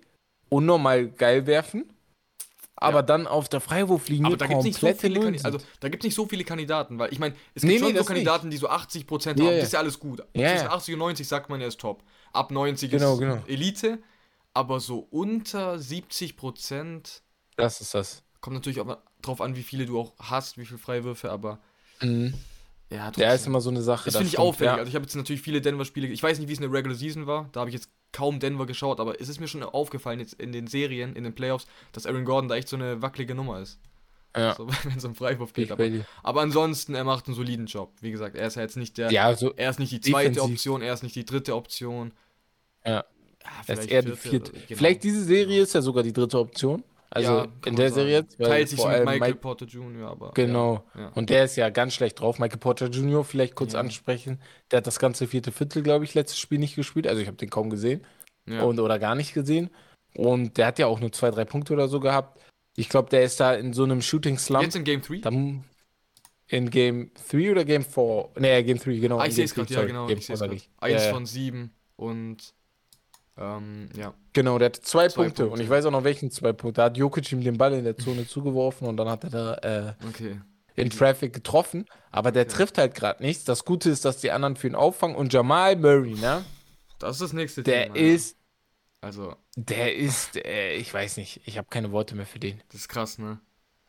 [0.48, 1.84] unnormal geil werfen,
[2.80, 3.02] aber Ja.
[3.02, 5.20] dann auf der Freiwurflinie Aber da gibt es nicht so viele.
[5.44, 7.92] Also, da gibt nicht so viele Kandidaten, weil ich meine, es Nee, gibt nee, schon
[7.94, 9.52] so das Kandidaten, die so 80% Ja, haben.
[9.52, 9.58] ja.
[9.58, 10.20] Das ist ja alles gut.
[10.34, 10.70] Ja, Zwischen ja.
[10.72, 12.02] 80 und 90 sagt man, er ist top.
[12.32, 13.42] Ab 90 Genau, ist genau.
[13.46, 13.98] Elite.
[14.54, 17.22] Aber so unter 70%
[17.56, 18.22] Das ist das.
[18.40, 21.60] kommt natürlich auch drauf an, wie viele du auch hast, wie viele Freiwürfe, aber
[22.02, 22.32] Mhm.
[22.90, 24.06] ja, Der ist immer so eine Sache.
[24.06, 24.72] Das finde ich auffällig.
[24.72, 24.76] ja.
[24.78, 26.08] Also ich habe jetzt natürlich viele Denver-Spiele.
[26.08, 27.48] Ich weiß nicht, wie es in der Regular Season war.
[27.52, 30.52] Da habe ich jetzt kaum Denver geschaut, aber es ist mir schon aufgefallen jetzt in
[30.52, 33.78] den Serien, in den Playoffs, dass Aaron Gordon da echt so eine wackelige Nummer ist.
[34.36, 35.72] Ja, So, wenn es um Freiwurf geht.
[35.72, 35.88] Aber,
[36.22, 37.92] aber ansonsten, er macht einen soliden Job.
[38.00, 39.10] Wie gesagt, er ist ja jetzt nicht der.
[39.10, 40.54] Ja, so, Er ist nicht die zweite Defensiv.
[40.54, 42.12] Option, er ist nicht die dritte Option.
[42.84, 43.04] Ja.
[43.66, 44.52] Er ist vielleicht vierte, vierte.
[44.52, 44.78] genau.
[44.78, 46.84] Vielleicht diese Serie ist ja sogar die dritte Option.
[47.12, 47.90] Also Ja, in der.
[47.92, 48.38] Serie jetzt.
[48.38, 50.30] Teilt sich mit Michael Mike- Porter Jr., aber.
[50.34, 50.84] Genau.
[50.94, 51.08] Ja, ja.
[51.08, 52.38] Und der ist ja ganz schlecht drauf.
[52.38, 53.24] Michael Porter Jr.
[53.24, 54.40] vielleicht kurz ansprechen.
[54.70, 57.06] Der hat das ganze vierte Viertel, glaube ich, letztes Spiel nicht gespielt.
[57.08, 58.06] Also ich habe den kaum gesehen
[58.46, 59.70] und oder gar nicht gesehen.
[60.14, 62.40] Und der hat ja auch nur zwei, drei Punkte oder so gehabt.
[62.76, 64.62] Ich glaube, der ist da in so einem Shooting Slump.
[64.64, 65.18] Jetzt in Game 3?
[65.18, 65.64] Dann
[66.46, 68.28] in Game 3 oder Game 4?
[68.38, 69.18] Nee, Game 3, genau.
[69.18, 70.06] Ah, ich Game sehe es 3, gerade, ja, genau.
[70.06, 70.60] Game Ich sehe es 4 gerade.
[70.60, 70.94] sag ich.
[70.96, 72.54] Eins von sieben und.
[73.40, 74.12] Ähm, ja.
[74.34, 75.44] Genau, der hat zwei, Zwei Punkte.
[75.44, 75.48] Punkte.
[75.48, 76.80] Und ich weiß auch noch welchen zwei Punkte.
[76.80, 79.54] Da hat Jokic ihm den Ball in der Zone zugeworfen und dann hat er da
[79.56, 80.40] äh, Okay.
[80.76, 81.86] in Traffic getroffen.
[82.12, 83.44] Aber der trifft halt gerade nichts.
[83.44, 85.16] Das Gute ist, dass die anderen für ihn auffangen.
[85.16, 86.44] Und Jamal Murray, ne?
[86.98, 87.96] Das ist das nächste Der Thema.
[87.96, 88.14] ja.
[88.14, 88.36] ist,
[89.00, 92.62] Also, der ist, äh, ich weiß nicht, ich habe keine Worte mehr für den.
[92.68, 93.40] das ist krass, ne?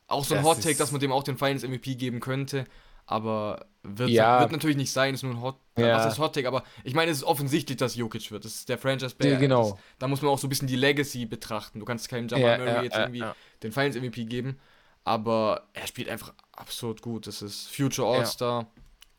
[0.07, 2.65] Auch so ein Das Hot Take, dass man dem auch den Finals MVP geben könnte.
[3.11, 4.39] Aber wird, Ja.
[4.39, 5.97] wird natürlich nicht sein, ist nur ein Hot Ja.
[5.97, 6.47] Was ist Hot Take?
[6.47, 8.45] Aber ich meine, es ist offensichtlich, dass Jokic wird.
[8.45, 9.33] Das ist der Franchise Player.
[9.33, 9.71] Ja, genau.
[9.71, 11.79] Das, da muss man auch so ein bisschen die Legacy betrachten.
[11.79, 13.23] Du kannst keinem Jamal Ja, Murray jetzt irgendwie
[13.63, 14.59] den Finals MVP geben.
[15.03, 17.25] Aber er spielt einfach absurd gut.
[17.27, 18.67] Das ist Future All-Star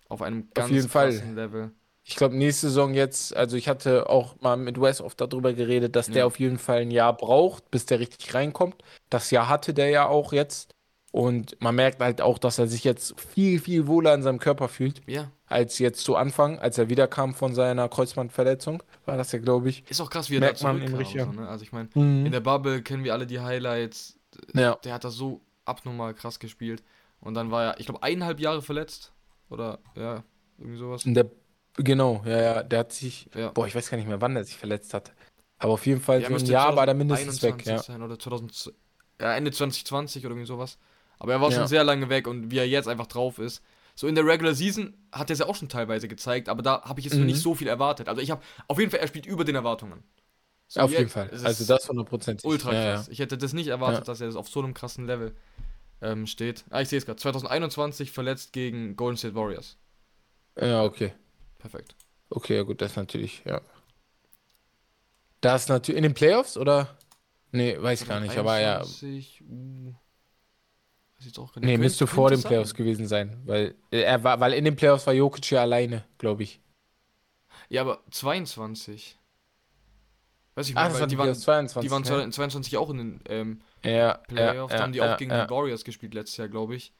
[0.08, 1.10] auf einem ganz jeden Fall.
[1.34, 1.72] Level.
[2.04, 5.94] Ich glaube, nächste Saison jetzt, also ich hatte auch mal mit Wes oft darüber geredet,
[5.96, 8.76] dass der auf jeden Fall ein Jahr braucht, bis der richtig reinkommt.
[9.10, 10.74] Das Jahr hatte der ja auch jetzt.
[11.12, 14.68] Und man merkt halt auch, dass er sich jetzt viel, viel wohler in seinem Körper
[14.68, 15.30] fühlt, Ja.
[15.46, 18.82] als jetzt zu Anfang, als er wiederkam von seiner Kreuzbandverletzung.
[19.04, 19.84] War das ja, glaube ich.
[19.90, 21.26] Ist auch krass, wie er Merkt da man richtig, ja.
[21.26, 21.46] So, ne?
[21.48, 22.24] Also ich meine, Mhm.
[22.26, 24.18] in der Bubble kennen wir alle die Highlights.
[24.54, 24.76] Ja.
[24.76, 26.82] Der hat da so abnormal krass gespielt.
[27.20, 29.12] Und dann war er, ich glaube, eineinhalb Jahre verletzt.
[29.50, 30.24] Oder, ja,
[30.56, 31.02] irgendwie sowas.
[31.04, 31.26] Der,
[31.76, 33.50] genau, ja, ja, der hat sich, Ja.
[33.50, 35.12] boah, ich weiß gar nicht mehr, wann er sich verletzt hat.
[35.58, 37.82] Aber auf jeden Fall Ja, so ein Jahr war der mindestens weg, 2021 ja.
[37.82, 38.72] Sein, oder 2000,
[39.20, 40.78] ja, Ende 2020 oder irgendwie sowas.
[41.22, 41.58] Aber er war Ja.
[41.58, 43.62] schon sehr lange weg und wie er jetzt einfach drauf ist.
[43.94, 46.82] So in der Regular Season hat er es ja auch schon teilweise gezeigt, aber da
[46.82, 47.26] habe ich jetzt Mhm.
[47.26, 48.08] nicht so viel erwartet.
[48.08, 50.02] Also ich habe auf jeden Fall, er spielt über den Erwartungen.
[50.66, 51.30] So Auf jeden Fall.
[51.30, 52.44] Also das hundertprozentig.
[52.44, 53.08] ultra ja, krass.
[53.08, 54.04] Ich hätte das nicht erwartet, Ja.
[54.04, 55.32] dass er das auf so einem krassen Level
[56.00, 56.64] ähm, steht.
[56.70, 57.20] Ah, ich sehe es gerade.
[57.20, 59.76] 2021 verletzt gegen Golden State Warriors.
[60.58, 60.66] Ja.
[60.66, 61.12] ja, okay.
[61.60, 61.94] Perfekt.
[62.30, 63.60] Okay, ja gut, das natürlich, ja.
[65.40, 66.96] Das natürlich in den Playoffs oder?
[67.52, 68.78] Nee, weiß ich gar nicht, aber ja.
[68.78, 69.92] 21, uh,
[71.26, 71.54] jetzt auch.
[71.56, 72.48] Nee, müsste vor den sein.
[72.50, 76.04] Playoffs gewesen sein, weil äh, er war, weil in den Playoffs war Jokic ja alleine,
[76.18, 76.60] glaube ich.
[77.68, 79.18] Ja, aber 22.
[80.54, 81.88] Weiß ich Ah, das waren die waren, Playoffs 22.
[81.88, 82.30] die waren ne?
[82.30, 84.72] 22 auch in den ähm, Ja, Playoffs.
[84.72, 85.46] ja, da haben die ja, auch gegen ja.
[85.46, 86.92] die Warriors gespielt letztes Jahr, glaube ich.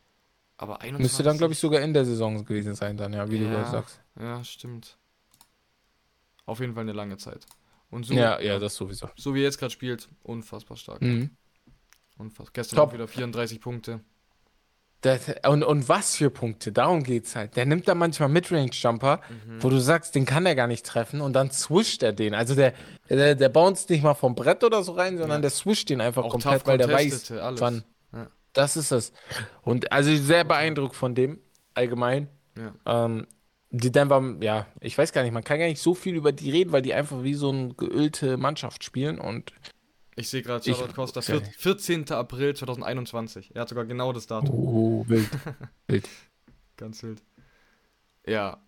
[0.56, 1.02] Aber 21.
[1.02, 3.60] Müsste dann, glaube ich, sogar in der Saison gewesen sein, dann, ja, wie du Ja.
[3.60, 4.00] das sagst.
[4.18, 4.96] Ja, stimmt.
[6.46, 7.46] Auf jeden Fall eine lange Zeit.
[7.90, 9.10] Und so, Ja, ja, das sowieso.
[9.16, 11.02] so wie er jetzt gerade spielt, unfassbar stark.
[11.02, 11.30] Mhm.
[12.16, 12.52] Unfassbar.
[12.54, 12.88] Gestern Top.
[12.90, 14.00] auch wieder 34 Punkte.
[15.02, 17.56] Das, und, und was für Punkte, darum geht's halt.
[17.56, 19.62] Der nimmt da manchmal Midrange-Jumper, Mhm.
[19.62, 22.34] wo du sagst, den kann er gar nicht treffen und dann swischt er den.
[22.34, 22.72] Also der,
[23.10, 25.42] der, der bounced nicht mal vom Brett oder so rein, sondern Ja.
[25.42, 27.60] der swischt den einfach Auch komplett, weil der weiß, alles.
[27.60, 27.84] wann.
[28.12, 28.28] Ja.
[28.52, 29.12] Das ist es.
[29.62, 31.40] Und also sehr beeindruckt von dem,
[31.74, 32.28] allgemein.
[32.56, 33.04] Ja.
[33.06, 33.26] Ähm,
[33.70, 36.50] die Denver, ja, ich weiß gar nicht, man kann gar nicht so viel über die
[36.50, 39.52] reden, weil die einfach wie so eine geölte Mannschaft spielen und
[40.16, 41.40] Ich sehe gerade Ich- Charlotte Costa, okay.
[41.40, 42.10] vier- 14.
[42.12, 43.54] April 2021.
[43.54, 44.50] Er hat sogar genau das Datum.
[44.54, 45.28] oh, wild.
[45.88, 46.08] wild.
[46.76, 47.22] Ganz wild.
[48.26, 48.62] Ja.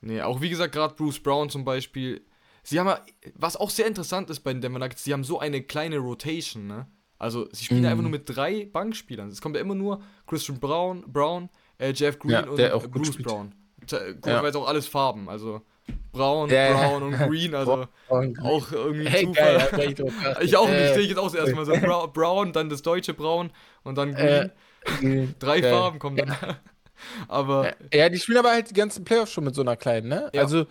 [0.00, 2.24] Nee, auch wie gesagt, gerade Bruce Brown zum Beispiel.
[2.62, 5.38] Sie haben ja, was auch sehr interessant ist bei den Denver Nuggets, sie haben so
[5.38, 6.86] eine kleine Rotation, ne?
[7.18, 7.86] Also, sie spielen Mhm.
[7.86, 9.28] einfach nur mit drei Bankspielern.
[9.28, 13.28] Es kommt ja immer nur Christian Brown, Brown äh, Jeff Green Ja, und Bruce spielt.
[13.28, 13.54] Brown.
[13.80, 14.42] Gut, Ja.
[14.42, 15.62] weil es auch alles Farben, also
[16.12, 16.72] Braun, ja.
[16.72, 19.68] Brown und Green, also auch irgendwie Hey, Zufall.
[19.72, 23.14] geil, ich auch nicht, sehe ich jetzt auch erstmal so Bra Brown, dann das deutsche
[23.14, 23.50] Braun
[23.82, 24.50] und dann Green.
[25.02, 25.72] Äh, Drei geil.
[25.72, 26.36] Farben kommen dann.
[27.28, 30.30] Aber Ja, die spielen aber halt die ganzen Playoffs schon mit so einer kleinen, ne?
[30.32, 30.42] Ja.
[30.42, 30.66] Also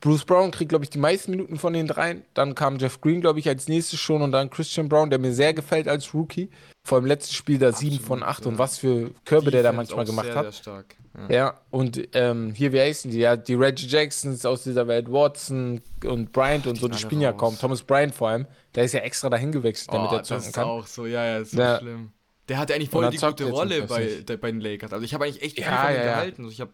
[0.00, 2.24] Bruce Brown kriegt, glaube ich, die meisten Minuten von den dreien.
[2.34, 5.32] Dann kam Jeff Green, glaube ich, als nächstes schon und dann Christian Brown, der mir
[5.32, 6.50] sehr gefällt als Rookie.
[6.84, 8.46] Vor dem letzten Spiel da 7 Absolut, von 8 ja.
[8.48, 10.44] und was für Körbe der da manchmal gemacht sehr, hat.
[10.46, 10.96] Sehr stark.
[11.28, 11.34] Ja.
[11.34, 13.18] Ja, und ähm, hier, wie heißen die?
[13.18, 17.32] Ja, die Reggie Jacksons aus dieser Welt, Watson und Bryant und so, die spielen ja
[17.32, 17.56] kaum.
[17.58, 20.44] Thomas Bryant vor allem, der ist ja extra dahin gewechselt, damit Oh, er das zocken
[20.46, 20.64] ist kann.
[20.64, 21.78] auch so, ja, ja, ist so Ja.
[21.78, 22.12] schlimm.
[22.48, 24.92] Der hatte eigentlich voll die gute Rolle bei, der, bei den Lakers.
[24.92, 26.42] Also ich habe eigentlich echt viel von ihm gehalten.
[26.42, 26.72] Also ich habe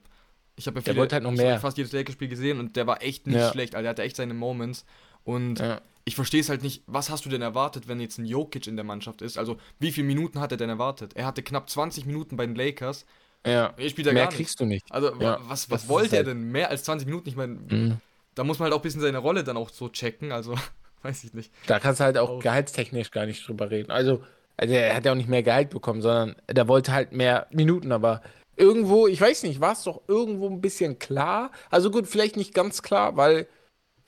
[0.57, 1.61] ich hab ja viele, halt noch mehr.
[1.61, 3.75] fast jedes Lakers-Spiel gesehen und der war echt nicht schlecht.
[3.75, 4.85] Also der hatte echt seine Moments.
[5.25, 5.81] Und Ja.
[6.09, 8.77] Ich verstehe es halt nicht, was hast du denn erwartet, wenn jetzt ein Jokic in
[8.77, 9.39] der Mannschaft ist?
[9.39, 11.13] Also wie viele Minuten hat er denn erwartet?
[11.15, 13.05] Er hatte knapp 20 Minuten bei den Lakers.
[13.47, 14.37] Ja, Er spielt ja mehr gar nicht.
[14.37, 14.85] kriegst du nicht.
[14.91, 16.51] Also Ja, was, was wollte er halt- denn?
[16.51, 17.29] Mehr als 20 Minuten?
[17.29, 17.99] Ich meine, Mhm.
[18.35, 20.33] da muss man halt auch ein bisschen seine Rolle dann auch so checken.
[20.33, 20.55] Also
[21.03, 21.53] weiß ich nicht.
[21.67, 22.41] Da kannst du halt auch Auch.
[22.43, 23.91] gehaltstechnisch gar nicht drüber reden.
[23.91, 24.25] Also,
[24.57, 27.93] also er hat ja auch nicht mehr Gehalt bekommen, sondern der wollte halt mehr Minuten,
[27.93, 28.23] aber
[28.57, 31.53] irgendwo, ich weiß nicht, war es doch irgendwo ein bisschen klar.
[31.71, 33.47] Also gut, vielleicht nicht ganz klar, weil,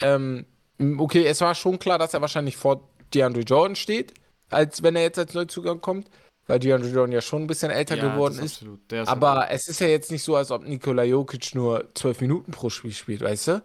[0.01, 0.45] ähm,
[0.99, 4.14] okay, es war schon klar, dass er wahrscheinlich vor DeAndre Jordan steht,
[4.51, 6.09] als wenn er jetzt als Neuzugang kommt,
[6.47, 8.62] weil DeAndre Jordan ja schon ein bisschen älter Ja, geworden ist.
[8.62, 12.53] Ist Aber es ist ja jetzt nicht so, als ob Nikola Jokic nur 12 Minuten
[12.53, 13.62] pro Spiel spielt, weißt du?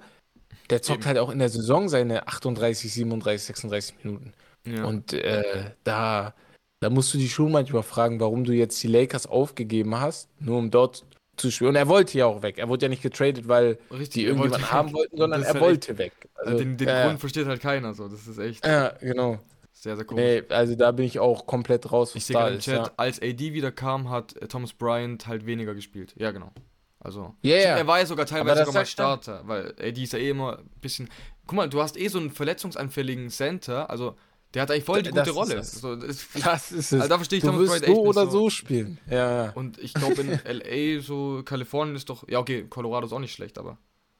[0.69, 1.08] Der zockt Eben.
[1.08, 4.34] halt auch in der Saison seine 38, 37, 36 Minuten.
[4.65, 4.84] ja.
[4.84, 6.34] Und äh, da,
[6.80, 10.58] da musst du dich schon manchmal fragen, warum du jetzt die Lakers aufgegeben hast, nur
[10.58, 11.06] um dort
[11.38, 11.69] zu spielen.
[11.69, 12.58] Und er wollte ja auch weg.
[12.58, 15.60] Er wurde ja nicht getradet, weil Richtig, die wollte irgendjemanden haben wollten, sondern er halt
[15.62, 16.13] wollte weg.
[16.36, 18.08] Also den den ja, Grund versteht halt keiner so.
[18.08, 19.39] Das ist echt Ja, genau.
[19.71, 20.24] sehr, sehr komisch.
[20.24, 22.60] Nee, also da bin ich auch komplett raus, ich sehe im.
[22.60, 22.91] Chat, Ja.
[22.98, 26.13] als AD wieder kam, hat äh, Thomas Bryant halt weniger gespielt.
[26.17, 26.52] Ja, genau.
[27.00, 27.78] Also, Ja, ja.
[27.78, 28.86] er war ja sogar teilweise sogar mal er.
[28.86, 31.10] Starter, weil AD ist ja eh immer ein bisschen.
[31.45, 34.15] Guck mal, du hast eh so einen verletzungsanfälligen Center, also
[34.55, 35.55] der hat eigentlich voll die Das gute Rolle.
[35.57, 35.71] es.
[35.73, 36.93] So, das, Das ist es.
[36.93, 38.49] Also da verstehe ich du Thomas Bryant echt so oder so.
[38.49, 38.97] spielen.
[39.09, 39.51] Ja, ja.
[39.51, 42.27] Und ich glaube in LA, so Kalifornien ist doch.
[42.27, 43.77] Ja, okay, Colorado ist auch nicht schlecht, aber.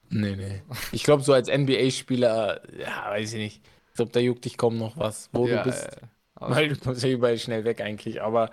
[0.10, 0.62] Nee, nee.
[0.92, 3.62] Ich glaube, so als NBA-Spieler, ja, weiß ich nicht.
[3.90, 5.88] Ich glaube, da juckt dich kaum noch was, wo ja, du bist.
[6.36, 8.22] aber- Weil du kommst ja überall schnell weg eigentlich.
[8.22, 8.52] Aber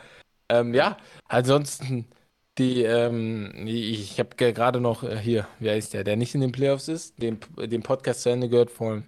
[0.48, 0.96] ähm, ja,
[1.28, 2.06] ansonsten,
[2.58, 6.52] die, ähm, ich habe gerade noch äh, hier, wie heißt der, der nicht in den
[6.52, 9.04] Playoffs ist, den, den Podcast zu Ende gehört von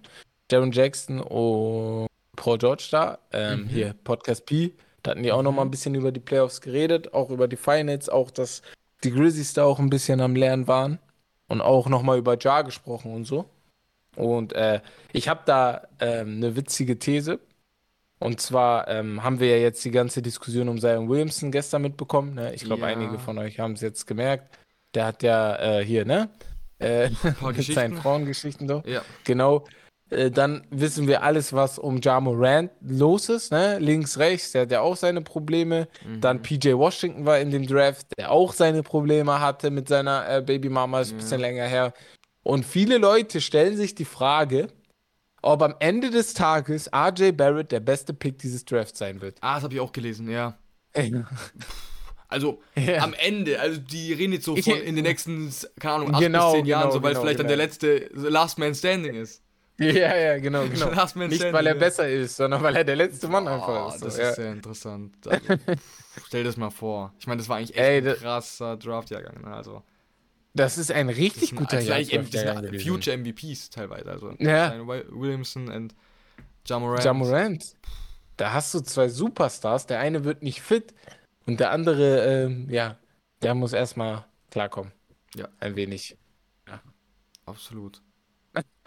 [0.51, 3.19] Jaron Jackson und Paul George da.
[3.31, 3.67] Ähm, Mhm.
[3.67, 4.73] Hier, Podcast P.
[5.03, 7.57] Da hatten die auch noch mal ein bisschen über die Playoffs geredet, auch über die
[7.57, 8.61] Finals, auch dass
[9.03, 10.99] die Grizzlies da auch ein bisschen am Lernen waren
[11.47, 13.45] und auch noch mal über Jar gesprochen und so.
[14.15, 14.79] Und äh,
[15.11, 17.39] ich habe da ähm, eine witzige These.
[18.17, 22.33] Und zwar ähm, haben wir ja jetzt die ganze Diskussion um Zion Williamson gestern mitbekommen.
[22.33, 22.53] Ne?
[22.55, 22.87] Ich glaube, Ja.
[22.87, 24.57] einige von euch haben es jetzt gemerkt.
[24.95, 26.29] Der hat ja äh, hier, ne?
[26.79, 27.09] Äh,
[27.41, 28.85] mit seinen Frauengeschichten doch.
[28.85, 29.01] Ja.
[29.25, 29.65] Genau.
[30.15, 33.77] Äh, dann wissen wir alles, was um Ja Morant los ist, ne?
[33.79, 35.87] Links, rechts, der hat ja auch seine Probleme.
[36.05, 36.21] Mhm.
[36.21, 40.41] Dann PJ Washington war in dem Draft, der auch seine Probleme hatte mit seiner äh,
[40.41, 41.23] Babymama, ist ein Ja.
[41.23, 41.93] bisschen länger her.
[42.43, 44.67] Und viele Leute stellen sich die Frage,
[45.41, 49.37] ob am Ende des Tages RJ Barrett der beste Pick dieses Drafts sein wird.
[49.41, 50.57] Ah, das habe ich auch gelesen, ja.
[52.27, 53.03] Also Ja.
[53.03, 56.21] am Ende, also die reden jetzt so Ich- von in den nächsten, keine Ahnung, acht
[56.21, 57.65] Genau, bis zehn Jahren, genau, so weil es genau, vielleicht dann der genau.
[57.65, 59.41] letzte so Last Man Standing ist.
[59.79, 60.89] Ja, ja, genau, genau.
[60.91, 61.79] Last Man Nicht, weil er ja.
[61.79, 64.03] besser ist, sondern weil er der letzte Mann Oh, einfach ist.
[64.05, 64.29] das so, ja.
[64.29, 65.15] ist sehr interessant.
[65.27, 65.45] Also,
[66.27, 67.13] stell das mal vor.
[67.19, 69.41] Ich meine, das war eigentlich echt Ey, ein das- krasser Draftjahrgang.
[69.41, 69.47] Ne?
[69.53, 69.83] Also,
[70.53, 72.87] Das ist ein das richtig sind guter vielleicht Jahr- M- das Jahrgang gewesen.
[72.89, 74.09] Future MVPs teilweise.
[74.09, 74.73] Also Ja.
[75.09, 75.93] Williamson und
[76.65, 77.03] Jamorant.
[77.03, 77.75] Ja Morant.
[78.37, 79.87] Da hast du zwei Superstars.
[79.87, 80.93] Der eine wird nicht fit
[81.45, 82.97] und der andere, ähm, ja,
[83.41, 84.93] der muss erstmal klarkommen.
[85.35, 85.49] Ja.
[85.59, 86.17] Ein wenig.
[87.45, 88.01] Absolut.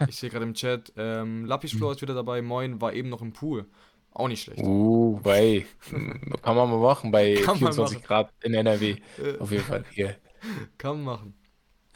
[0.07, 2.41] Ich sehe gerade im Chat, ähm, Lapis Floor ist wieder dabei.
[2.41, 3.65] Moin, war eben noch im Pool.
[4.11, 4.61] Auch nicht schlecht.
[4.63, 5.65] Uh, bei.
[6.41, 8.07] Kann man mal machen bei Kann man 24 machen.
[8.07, 8.95] Grad in NRW.
[9.17, 10.15] Äh, Auf jeden Fall hier.
[10.77, 11.33] Kann man machen.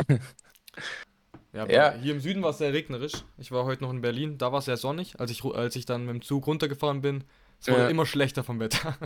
[1.56, 1.94] Ja, Ja.
[1.94, 3.14] hier im Süden war es sehr regnerisch.
[3.38, 5.20] Ich war heute noch in Berlin, da war es sehr sonnig.
[5.20, 7.24] Als ich, als ich dann mit dem Zug runtergefahren bin,
[7.62, 7.90] es wurde Ja.
[7.90, 8.98] immer schlechter vom Wetter.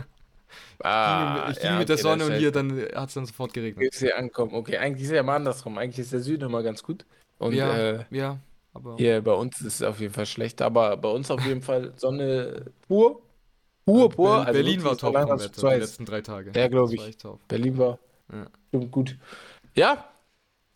[0.82, 3.26] Ah, ich ging ja, mit der okay, Sonne das und hier dann hat es dann
[3.26, 3.92] sofort geregnet.
[3.92, 4.54] Ist hier ankommen.
[4.54, 5.76] Okay, eigentlich ist es ja mal andersrum.
[5.76, 7.04] Eigentlich ist der Süden immer ganz gut.
[7.36, 8.38] Und ja, äh, ja,
[8.78, 10.62] aber hier bei uns ist es auf jeden Fall schlecht.
[10.62, 13.22] Aber bei uns auf jeden Fall Sonne pur.
[13.84, 14.28] Pur, pur.
[14.28, 16.52] Ber- Also Berlin war top vom Wetter die letzten drei Tage.
[16.54, 17.16] Ja, glaub Das ich.
[17.48, 17.98] Berlin war
[18.72, 18.78] Ja.
[18.90, 19.16] gut.
[19.74, 20.04] Ja,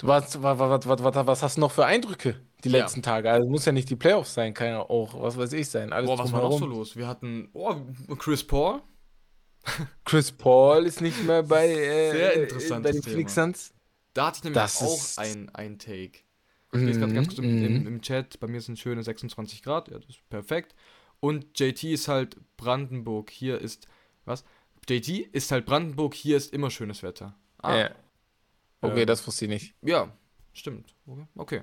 [0.03, 2.79] was, was, was, was, was, was hast du noch für Eindrücke die Ja.
[2.79, 3.31] letzten Tage?
[3.31, 5.93] Also muss ja nicht die Playoffs sein, kann ja auch, was weiß ich sein.
[5.93, 6.97] Alles Boah, was war noch so los?
[6.97, 7.75] Wir hatten oh,
[8.19, 8.81] Chris Paul.
[10.05, 13.35] Chris Paul ist nicht mehr bei, äh, Sehr bei den Phoenix.
[13.35, 13.73] Suns.
[14.15, 16.19] Da hatte ich nämlich Das auch ein, ein Take.
[16.75, 17.87] Ich lese gerade ganz kurz im, Mhm, im, mhm.
[17.87, 20.75] im Chat, bei mir sind schöne 26 Grad, ja, das ist perfekt.
[21.21, 23.87] Und JT ist halt Brandenburg, hier ist,
[24.25, 24.45] was?
[24.89, 27.37] JT ist halt Brandenburg, hier ist immer schönes Wetter.
[27.59, 27.91] Ah, Ja.
[28.81, 29.75] Okay, Ähm, das wusste ich nicht.
[29.83, 30.11] ja,
[30.55, 30.95] stimmt.
[31.07, 31.27] Okay.
[31.37, 31.63] okay.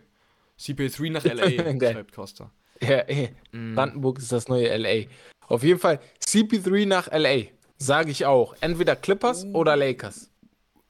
[0.60, 1.50] CP3 nach LA,
[1.94, 2.52] schreibt Costa.
[2.82, 5.08] Ja, ey, Mm, Brandenburg ist das neue LA.
[5.48, 7.48] Auf jeden Fall CP3 nach LA.
[7.78, 8.56] Sage ich auch.
[8.62, 9.60] Entweder Clippers Oh.
[9.60, 10.30] oder Lakers.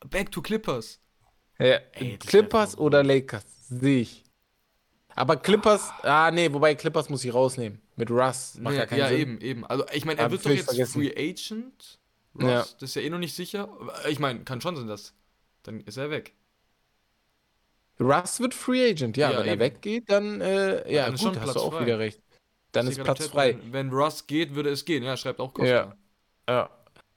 [0.09, 0.99] Back to Clippers.
[1.57, 3.43] Ja, Ey, Clippers oder Lakers.
[3.69, 4.23] Sehe ich.
[5.15, 7.81] Aber Clippers, ah nee, wobei Clippers muss ich rausnehmen.
[7.95, 8.55] Mit Russ.
[8.59, 9.19] Macht Nee, ja keinen ja, Sinn.
[9.19, 9.65] eben, eben.
[9.65, 10.93] Also, ich meine, er wird doch jetzt vergessen.
[10.93, 11.99] Free Agent.
[12.35, 12.59] Ross, Ja.
[12.61, 13.69] Das ist ja eh noch nicht sicher.
[14.07, 15.13] Ich meine, kann schon sein, dass.
[15.63, 16.33] Dann ist er weg.
[17.99, 19.31] Russ wird Free Agent, ja.
[19.31, 19.59] Ja, wenn er eben.
[19.61, 21.85] weggeht, dann, äh, ja, dann ist gut, hast Platz du auch frei.
[21.85, 22.21] wieder recht.
[22.71, 23.57] Dann ist im Platz frei.
[23.61, 25.03] Wenn, wenn Russ geht, würde es gehen.
[25.03, 25.69] Ja, schreibt auch Costa.
[25.69, 25.95] Ja.
[26.47, 26.69] Ja.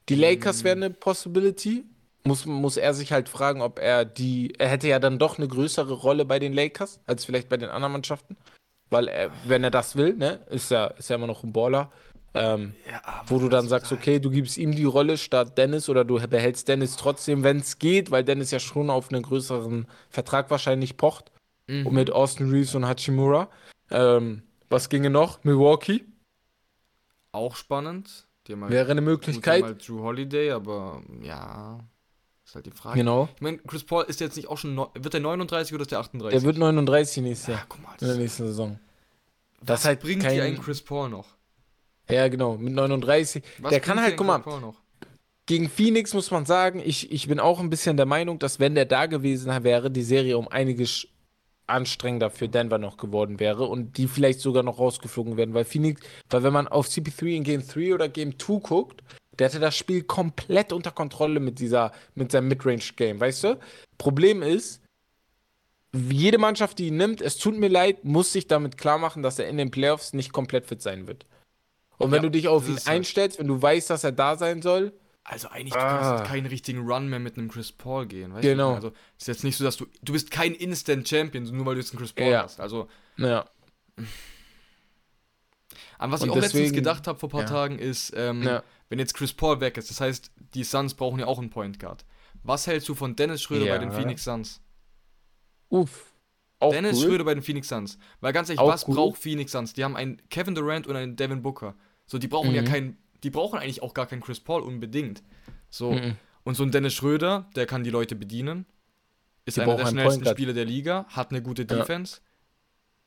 [0.08, 0.64] Die Lakers Hm.
[0.64, 1.84] wären eine Possibility.
[2.24, 4.52] Muss, muss er sich halt fragen, ob er die.
[4.58, 7.68] Er hätte ja dann doch eine größere Rolle bei den Lakers als vielleicht bei den
[7.68, 8.36] anderen Mannschaften.
[8.90, 11.90] Weil er, wenn er das will, ne, ist er, ist er immer noch ein Baller.
[12.34, 16.04] Ähm, Ja, wo du dann sagst, okay, du gibst ihm die Rolle statt Dennis oder
[16.04, 20.50] du behältst Dennis trotzdem, wenn es geht, weil Dennis ja schon auf einen größeren Vertrag
[20.50, 21.30] wahrscheinlich pocht.
[21.66, 21.86] Mhm.
[21.86, 23.48] Und mit Austin Reeves und Hachimura.
[23.90, 25.44] Ähm, was ginge noch?
[25.44, 26.04] Milwaukee
[27.32, 28.26] Auch spannend.
[28.48, 29.86] Halt, wäre eine Möglichkeit.
[29.86, 31.80] Drew Holiday, aber ja.
[32.52, 32.98] Ist halt die Frage.
[32.98, 33.30] Genau.
[33.34, 34.76] Ich meine, Chris Paul ist jetzt nicht auch schon.
[34.76, 36.38] Wird der 39 oder ist der 38?
[36.38, 37.64] Der wird 39 nächstes Ja, Jahr.
[37.66, 37.94] guck mal.
[37.98, 38.78] In der nächsten Saison.
[39.60, 41.24] was Das ist halt bringt kein- dir ein Chris Paul noch?
[42.10, 43.42] Ja, genau, mit 39.
[43.60, 44.42] Was der kann halt, guck mal,
[45.46, 48.74] gegen Phoenix muss man sagen, ich, ich bin auch ein bisschen der Meinung, dass wenn
[48.74, 51.08] der da gewesen wäre, die Serie um einiges
[51.66, 56.02] anstrengender für Denver noch geworden wäre und die vielleicht sogar noch rausgeflogen wären, weil Phoenix,
[56.28, 59.02] weil wenn man auf CP3 in Game 3 oder Game 2 guckt,
[59.38, 63.58] der hatte das Spiel komplett unter Kontrolle mit dieser, mit seinem Midrange-Game, weißt du?
[63.98, 64.80] Problem ist,
[65.94, 69.38] jede Mannschaft, die ihn nimmt, es tut mir leid, muss sich damit klar machen, dass
[69.38, 71.26] er in den Playoffs nicht komplett fit sein wird.
[71.98, 74.62] Und wenn Ja, du dich auf ihn einstellst, wenn du weißt, dass er da sein
[74.62, 74.92] soll,
[75.24, 76.16] Also eigentlich, du Ah.
[76.16, 78.70] kannst keinen richtigen Run mehr mit einem Chris Paul gehen, weißt Genau.
[78.70, 78.74] du?
[78.74, 81.80] Also ist jetzt nicht so, dass du, du bist kein Instant Champion, nur weil du
[81.80, 82.42] jetzt einen Chris Paul Ja.
[82.42, 82.58] hast.
[82.58, 83.44] Also ja,
[85.98, 87.46] an was Und ich auch letztens deswegen- gedacht habe vor ein paar ja.
[87.46, 88.62] Tagen ist, ähm, Ja.
[88.92, 91.78] Wenn jetzt Chris Paul weg ist, das heißt, die Suns brauchen ja auch einen Point
[91.80, 92.04] Guard.
[92.42, 93.72] Was hältst du von Dennis Schröder Ja.
[93.72, 94.60] bei den Phoenix Suns?
[95.70, 96.12] uff.
[96.58, 97.06] Auch Dennis cool.
[97.08, 97.98] Schröder bei den Phoenix Suns.
[98.20, 98.94] Weil ganz ehrlich, Auch was cool.
[98.94, 99.72] braucht Phoenix Suns?
[99.72, 101.74] Die haben einen Kevin Durant und einen Devin Booker.
[102.06, 102.66] So, die brauchen ja Mhm.
[102.66, 105.22] keinen, die brauchen eigentlich auch gar keinen Chris Paul unbedingt.
[105.70, 106.16] So, Mhm.
[106.44, 108.66] und so ein Dennis Schröder, der kann die Leute bedienen.
[109.46, 110.24] Ist Die einer der schnellsten.
[110.26, 111.68] Spieler der Liga, hat eine gute Ja.
[111.78, 112.20] Defense.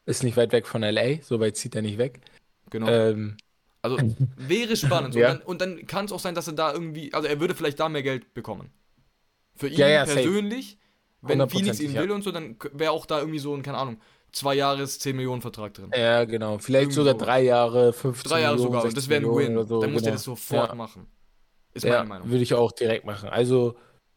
[0.06, 2.20] Ist nicht weit weg von LA, so weit zieht er nicht weg.
[2.72, 2.88] Genau.
[2.90, 3.38] Ähm,
[3.86, 3.98] Also
[4.38, 5.16] wäre spannend.
[5.16, 5.40] Ja.
[5.46, 7.80] Und dann, dann kann es auch sein, dass er da irgendwie, also er würde vielleicht
[7.80, 8.70] da mehr Geld bekommen.
[9.56, 10.22] Für ihn Ja, ja, safe.
[10.22, 10.78] persönlich,
[11.22, 12.02] wenn Phoenix ihn ja.
[12.02, 13.98] will und so, dann wäre auch da irgendwie so ein, keine Ahnung,
[14.32, 15.92] zwei Jahres 10 Millionen Vertrag drin.
[15.96, 16.58] ja, genau.
[16.58, 18.84] Vielleicht Irgendwie sogar drei Jahre, 15 Drei Jahre Millionen, sogar.
[18.84, 19.68] Und das 16 wäre ein Win.
[19.68, 20.16] So, dann muss er genau.
[20.16, 20.76] das sofort Ja.
[20.76, 21.08] machen.
[21.74, 22.30] Ist meine Meinung.
[22.30, 23.30] würde ich auch direkt machen.
[23.30, 23.76] Also,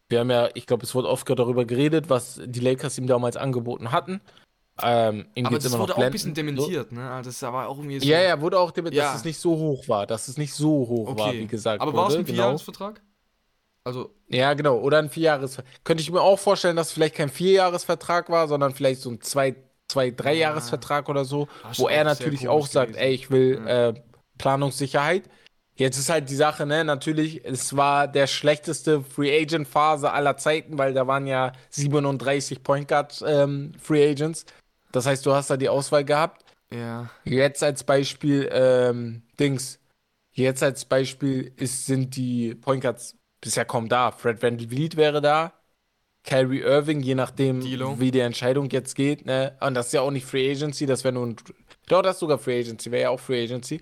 [0.09, 3.37] wir haben ja, ich glaube, es wurde oft darüber geredet, was die Lakers ihm damals
[3.37, 4.21] angeboten hatten.
[4.83, 7.09] Ähm, Aber das wurde auch ein bisschen dementiert, ne?
[7.09, 8.05] Also Das aber auch irgendwie so.
[8.07, 9.11] Ja, ja, wurde auch dementiert, Ja.
[9.11, 11.39] dass es nicht so hoch war, dass es nicht so hoch war, Okay.
[11.39, 12.35] wie gesagt aber war es ein genau.
[12.35, 13.01] Vierjahresvertrag?
[13.83, 14.77] Also, Ja, genau.
[14.77, 15.57] Oder ein Vierjahres.
[15.83, 19.21] Könnte ich mir auch vorstellen, dass es vielleicht kein Vierjahresvertrag war, sondern vielleicht so ein
[19.21, 19.55] zwei,
[19.87, 23.03] zwei Dreijahresvertrag oder so, Ah, wo er natürlich auch sagt, gewesen.
[23.05, 23.89] ey, ich will Ja.
[23.89, 23.93] äh,
[24.37, 25.23] Planungssicherheit.
[25.75, 30.35] Jetzt ist halt die Sache, ne, natürlich, es war der schlechteste Free Agent Phase aller
[30.35, 34.45] Zeiten, weil da waren ja 37 Point Guard ähm, Free Agents.
[34.91, 36.43] Das heißt, du hast da die Auswahl gehabt.
[36.71, 37.09] ja.
[37.23, 39.79] Jetzt als Beispiel, ähm, Dings.
[40.31, 44.11] Jetzt als Beispiel ist, sind die Point Guards bisher kaum da.
[44.11, 45.53] Fred Van Vliet wäre da.
[46.23, 47.99] Kyrie Irving, je nachdem, D'Lo.
[47.99, 49.25] wie die Entscheidung jetzt geht.
[49.25, 49.57] Ne?
[49.61, 51.35] Und das ist ja auch nicht Free Agency, das wäre nur ein.
[51.87, 53.81] Doch, das ist sogar Free Agency, wäre ja auch Free Agency.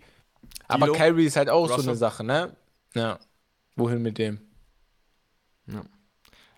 [0.67, 0.93] Aber D'Lo.
[0.93, 1.89] Kyrie ist halt auch so Russell.
[1.89, 2.55] eine Sache, ne?
[2.93, 3.19] Ja.
[3.75, 4.39] Wohin mit dem?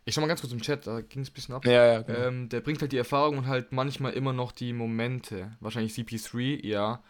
[0.10, 1.65] Ich schau mal ganz kurz im Chat, da ging es ein bisschen ab.
[1.65, 2.19] Ja, ja, genau.
[2.19, 5.56] Ähm, der bringt halt die Erfahrung und halt manchmal immer noch die Momente.
[5.60, 7.02] Wahrscheinlich CP3, ja.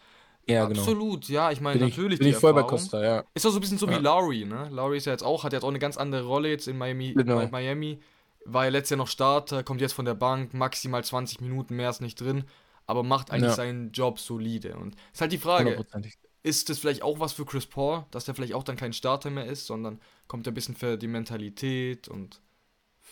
[0.46, 0.80] Ja, genau.
[0.80, 2.62] Absolut, ja, ich meine, ich, natürlich bin die ich voll bei.
[2.62, 3.24] Costa, ja.
[3.34, 3.98] Ist auch so ein bisschen so wie Ja.
[3.98, 4.68] Lowry, ne?
[4.70, 7.14] Lowry ist ja jetzt auch, hat jetzt auch eine ganz andere Rolle jetzt in Miami.
[7.14, 7.46] Genau.
[7.48, 8.00] Miami
[8.44, 11.90] war ja letztes Jahr noch Starter, kommt jetzt von der Bank, maximal 20 Minuten, mehr
[11.90, 12.44] ist nicht drin,
[12.86, 13.54] aber macht eigentlich Ja.
[13.54, 14.76] seinen Job solide.
[14.76, 16.18] Und ist halt die Frage, Hundertprozentig.
[16.42, 19.30] ist das vielleicht auch was für Chris Paul, dass der vielleicht auch dann kein Starter
[19.30, 22.40] mehr ist, sondern kommt er ein bisschen für die Mentalität und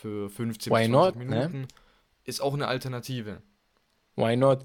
[0.00, 1.24] für 15 Why bis 20 not, ne?
[1.24, 1.68] Minuten.
[2.24, 3.42] Ist auch eine Alternative.
[4.16, 4.64] Why not?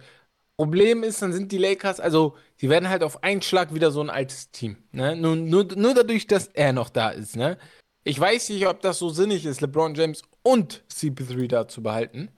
[0.58, 4.02] Problem ist, dann sind die Lakers, also die werden halt auf einen Schlag wieder so
[4.02, 4.78] ein altes Team.
[4.92, 5.16] Ne?
[5.16, 7.36] Nur, nur, nur dadurch, dass er noch da ist.
[7.36, 7.58] Ne?
[8.04, 12.30] Ich weiß nicht, ob das so sinnig ist, LeBron James und CP3 da zu behalten.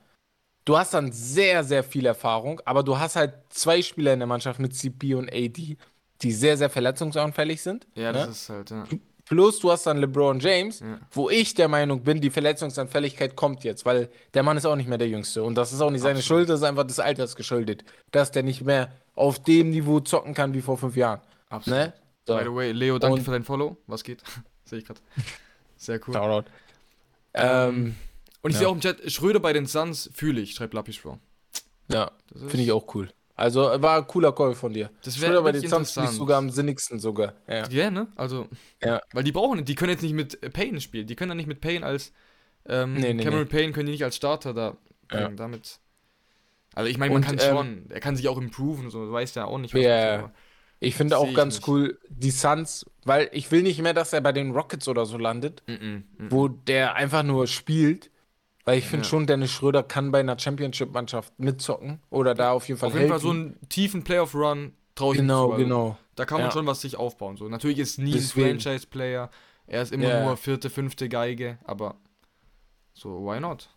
[0.64, 4.28] Du hast dann sehr, sehr viel Erfahrung, aber du hast halt zwei Spieler in der
[4.28, 5.78] Mannschaft mit CP und AD,
[6.22, 7.86] die sehr, sehr verletzungsanfällig sind.
[7.96, 8.20] Ja, ne?
[8.20, 8.86] das ist halt, ja.
[9.26, 11.00] Plus du hast dann LeBron James, Ja.
[11.12, 14.88] wo ich der Meinung bin, die Verletzungsanfälligkeit kommt jetzt, weil der Mann ist auch nicht
[14.88, 15.42] mehr der Jüngste.
[15.44, 16.40] Und das ist auch nicht seine Absolut.
[16.42, 17.84] Schuld, das ist einfach des Alters geschuldet.
[18.12, 21.22] Dass der nicht mehr auf dem Niveau zocken kann wie vor fünf Jahren.
[21.50, 21.80] Absolut.
[21.80, 21.94] Ne?
[22.28, 23.78] So, By the way, Leo, danke Und- für dein Follow.
[23.88, 24.22] Was geht?
[24.66, 25.00] Sehe ich gerade.
[25.78, 26.14] Sehr cool.
[26.14, 26.50] Shoutout.
[27.34, 27.96] Ähm,
[28.42, 28.60] Und ich Ja.
[28.60, 31.18] sehe auch im Chat, Schröder bei den Suns fühle ich, schreibt Lapis Bro.
[31.92, 33.10] ja, finde ich auch cool.
[33.36, 34.90] Also war ein cooler Call von dir.
[35.04, 37.34] Das Das wär wäre bei wirklich den Suns sogar am sinnigsten sogar.
[37.50, 37.68] Ja.
[37.70, 38.08] Ja, ne?
[38.16, 38.48] Also,
[38.82, 39.02] Ja.
[39.14, 41.06] weil die brauchen, die können jetzt nicht mit äh, Payne spielen.
[41.08, 42.14] Die können dann nicht mit Payne als
[42.68, 44.78] ähm, Nee, nee, Cameron Payne können die nicht als Starter da
[45.12, 45.28] Ja.
[45.30, 45.80] damit.
[46.74, 49.48] Also ich meine, man kann ähm, schon, er kann sich auch improven, so weiß der
[49.48, 49.74] auch nicht.
[49.74, 50.18] Ja, ja.
[50.20, 50.34] so, aber-
[50.80, 51.68] Ich finde auch ganz nicht.
[51.68, 55.18] cool die Suns, weil ich will nicht mehr, dass er bei den Rockets oder so
[55.18, 55.62] landet.
[55.68, 56.32] Mm, mm, mm.
[56.32, 58.12] wo der einfach nur spielt.
[58.66, 59.10] Weil ich finde Ja.
[59.10, 63.10] schon, Dennis Schröder kann bei einer Championship-Mannschaft mitzocken oder da auf jeden Fall Auf jeden
[63.10, 65.54] Fall so einen tiefen Playoff-Run traue ich genau, zu.
[65.54, 65.98] Also, genau.
[66.16, 66.52] Da kann man Ja.
[66.52, 67.38] schon was sich aufbauen.
[67.38, 67.48] So.
[67.48, 68.48] Natürlich ist nie Deswegen.
[68.48, 69.30] ein Franchise-Player.
[69.68, 70.24] Er ist immer Ja.
[70.26, 71.96] nur vierte, fünfte Geige, aber
[72.94, 73.70] so, why not?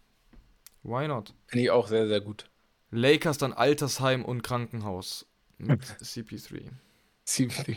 [0.82, 1.34] Why not?
[1.46, 2.46] Finde ich auch sehr, sehr gut.
[2.90, 5.26] Lakers dann Altersheim und Krankenhaus
[5.58, 6.70] mit CP3.
[7.26, 7.76] CP3.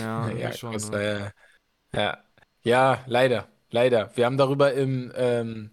[0.00, 0.74] Ja, ja, schon.
[0.76, 1.32] ne?
[1.94, 2.18] äh, ja.
[2.62, 3.48] ja, leider.
[3.70, 4.10] Leider.
[4.16, 5.70] Wir haben darüber im, ähm,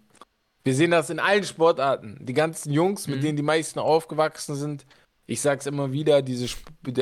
[0.68, 2.18] wir sehen das in allen Sportarten.
[2.20, 3.22] Die ganzen Jungs, mit Mhm.
[3.22, 4.84] denen die meisten aufgewachsen sind,
[5.26, 6.46] ich sag's immer wieder, diese,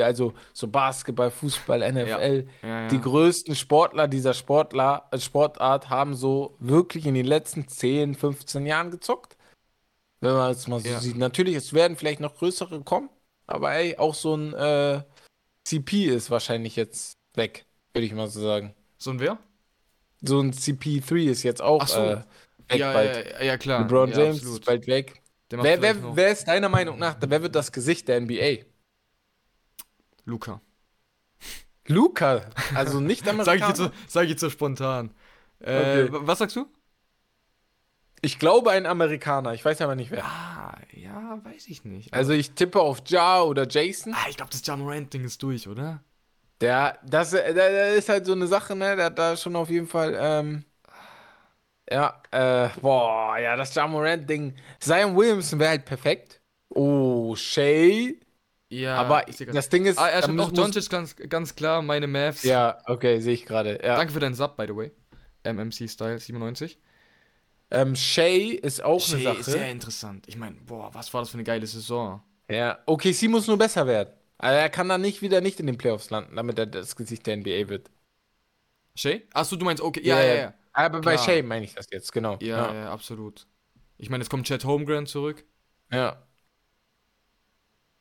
[0.01, 2.87] also so Basketball, Fußball, NFL, Ja, ja.
[2.87, 8.65] Die größten Sportler dieser Sportler, äh, Sportart haben so wirklich in den letzten 10, 15
[8.65, 9.35] Jahren gezockt.
[10.21, 10.99] Wenn man es mal so Ja.
[11.01, 11.17] sieht.
[11.17, 13.09] Natürlich, es werden vielleicht noch größere kommen,
[13.47, 15.01] aber ey, auch so ein äh,
[15.65, 18.73] CP ist wahrscheinlich jetzt weg, würde ich mal so sagen.
[18.97, 19.37] so ein wer?
[20.21, 22.01] So ein CP3 ist jetzt auch so.
[22.01, 22.23] äh,
[22.69, 23.25] weg ja, bald.
[23.39, 23.81] ja, ja, klar.
[23.81, 24.59] LeBron ja, James absolut.
[24.59, 25.21] ist bald weg.
[25.49, 28.65] Wer, wer, wer ist deiner Meinung nach, wer wird das Gesicht der NBA?
[30.25, 30.61] Luca.
[31.87, 32.41] Luca,
[32.75, 33.67] also nicht Sag ich, Amerikaner.
[33.69, 35.11] jetzt so, sag ich jetzt so spontan.
[35.59, 36.11] Äh, Okay.
[36.11, 36.67] wa- Was sagst du?
[38.21, 40.25] Ich glaube ein Amerikaner, ich weiß aber nicht wer.
[40.25, 42.13] Ah, ja, weiß ich nicht.
[42.13, 44.13] Also ich tippe auf Ja oder Jason.
[44.13, 46.03] ah, ich glaube, das Jamorant-Ding ist durch, oder?
[46.59, 48.95] Der, das, der, der ist halt so eine Sache, ne?
[48.95, 50.63] Der hat da schon auf jeden Fall, ähm,
[51.89, 54.55] ja, äh, boah, ja, das Jamorant-Ding.
[54.79, 56.41] Zion Williamson wäre halt perfekt.
[56.69, 58.19] Oh, Shay.
[58.69, 59.23] Ja, aber
[59.53, 62.43] das Ding ist, Ah, er schreibt auch Doncic ganz, ganz klar, meine Mavs.
[62.43, 63.79] Ja, okay, sehe ich gerade.
[63.81, 63.95] Ja.
[63.95, 64.91] Danke für deinen Sub, by the way.
[65.43, 66.77] MMC Style 97.
[67.71, 69.69] Ähm, Shay ist auch Shea eine ist sehr Sache.
[69.71, 70.25] interessant.
[70.27, 72.21] Ich meine, boah, was war das für eine geile Saison?
[72.49, 74.09] Ja, okay, sie muss nur besser werden.
[74.37, 77.25] Also er kann dann nicht wieder nicht in den Playoffs landen, damit er das Gesicht
[77.27, 77.89] der NBA wird.
[78.95, 79.23] Shay?
[79.33, 80.53] Achso, du meinst, okay, ja, ja, ja.
[80.77, 81.17] Aber bei.
[81.17, 82.37] Shay meine ich das jetzt, genau.
[82.41, 83.47] Ja, ja, absolut.
[83.97, 85.43] Ich meine, jetzt kommt Chad Holmgren zurück.
[85.91, 86.21] ja.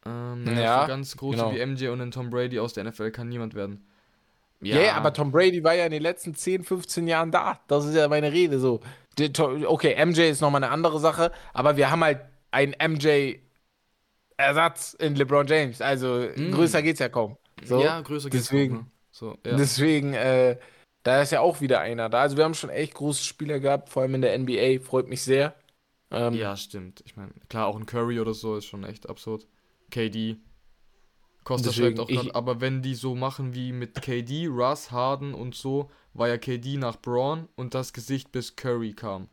[0.05, 1.53] Ähm, Ja, ganz große genau.
[1.55, 3.85] wie MJ und den Tom Brady aus der NFL kann niemand werden.
[4.61, 7.59] Ja, yeah, aber Tom Brady war ja in den letzten 10, 15 Jahren da.
[7.67, 8.81] Das ist ja meine Rede so.
[9.19, 12.21] Okay, MJ ist nochmal eine andere Sache, aber wir haben halt
[12.53, 12.75] einen
[14.39, 15.81] MJ-Ersatz in LeBron James.
[15.83, 16.53] Also Mm.
[16.53, 17.37] größer geht's ja kaum.
[17.65, 17.83] So.
[17.83, 18.75] ja, größer geht's deswegen.
[18.75, 18.91] noch, ne?
[19.11, 19.57] So, ja.
[19.57, 20.57] Deswegen, äh,
[21.07, 22.21] da ist ja auch wieder einer da.
[22.23, 24.81] Also wir haben schon echt große Spieler gehabt, vor allem in der NBA.
[24.85, 25.55] Freut mich sehr.
[26.11, 27.03] Ähm, ja, stimmt.
[27.07, 29.47] Ich meine, klar, auch ein Curry oder so ist schon echt absurd.
[29.91, 30.37] KD.
[31.45, 35.33] Costa schreibt auch ich- gerade, aber wenn die so machen wie mit KD, Russ, Harden
[35.35, 39.29] und so, war ja KD nach Braun und das Gesicht bis Curry kam.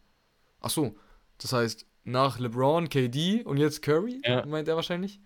[0.62, 0.96] Ach so,
[1.40, 4.46] das heißt, nach LeBron, KD und jetzt Curry, Ja.
[4.46, 5.20] meint er wahrscheinlich?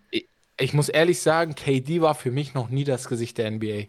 [0.60, 3.88] Ich muss ehrlich sagen, KD war für mich noch nie das Gesicht der NBA.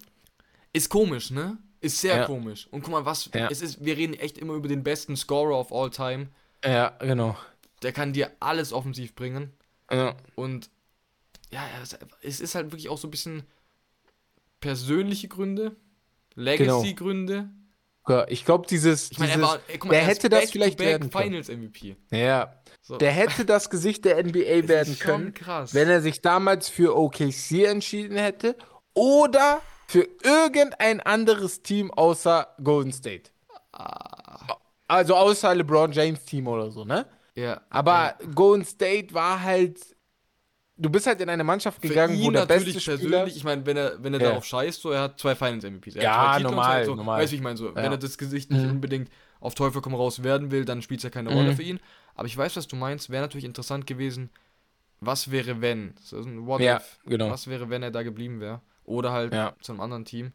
[0.73, 1.57] Ist komisch, ne?
[1.81, 2.25] Ist sehr Ja.
[2.27, 2.67] komisch.
[2.71, 3.49] Und guck mal, was, Ja.
[3.51, 6.29] es ist, wir reden echt immer über den besten Scorer of all time.
[6.65, 7.37] Ja, genau.
[7.83, 9.53] Der kann dir alles offensiv bringen.
[9.91, 10.17] Ja.
[10.35, 10.71] Und
[11.51, 11.63] ja,
[12.23, 13.45] es- ist halt wirklich auch so ein bisschen
[14.61, 15.77] persönliche Gründe,
[16.35, 16.43] Genau.
[16.83, 17.49] Legacy-Gründe.
[18.05, 18.31] Booker.
[18.31, 20.79] Ich glaube, dieses, Ich meine, er dieses war, ey, mal, der er hätte das vielleicht
[20.79, 21.25] werden können.
[21.25, 21.97] Finals MVP.
[22.11, 22.97] ja, So.
[22.97, 25.75] der hätte das Gesicht der NBA werden können, krass.
[25.75, 28.57] wenn er sich damals für OKC entschieden hätte
[28.95, 33.31] oder für irgendein anderes Team außer Golden State.
[33.73, 37.07] Ah, Also außer LeBron James Team oder so, ne?
[37.35, 37.61] ja.
[37.71, 39.97] Aber Golden State war halt.
[40.81, 43.11] Du bist halt in eine Mannschaft Für gegangen, wo ihn der natürlich beste Spieler.
[43.11, 44.27] persönlich, ich meine, wenn er, wenn er Ja.
[44.29, 45.97] darauf scheißt, so, er hat zwei Finals MVPs.
[45.97, 47.21] Er Ja, hat normal, so, normal.
[47.21, 47.91] Weißt du, wie ich meine, so, wenn Ja.
[47.91, 48.71] er das Gesicht nicht Mhm.
[48.71, 49.11] unbedingt
[49.41, 51.57] auf Teufel komm raus werden will, dann spielt es ja keine Rolle Mhm.
[51.57, 51.81] für ihn.
[52.15, 54.31] Aber ich weiß, was du meinst, wäre natürlich interessant gewesen,
[55.01, 55.95] was wäre, wenn?
[56.01, 57.01] So ein What Ja, if.
[57.05, 57.29] genau.
[57.31, 58.61] Was wäre, wenn er da geblieben wäre?
[58.89, 59.55] Oder halt Ja.
[59.61, 60.33] zu einem anderen Team.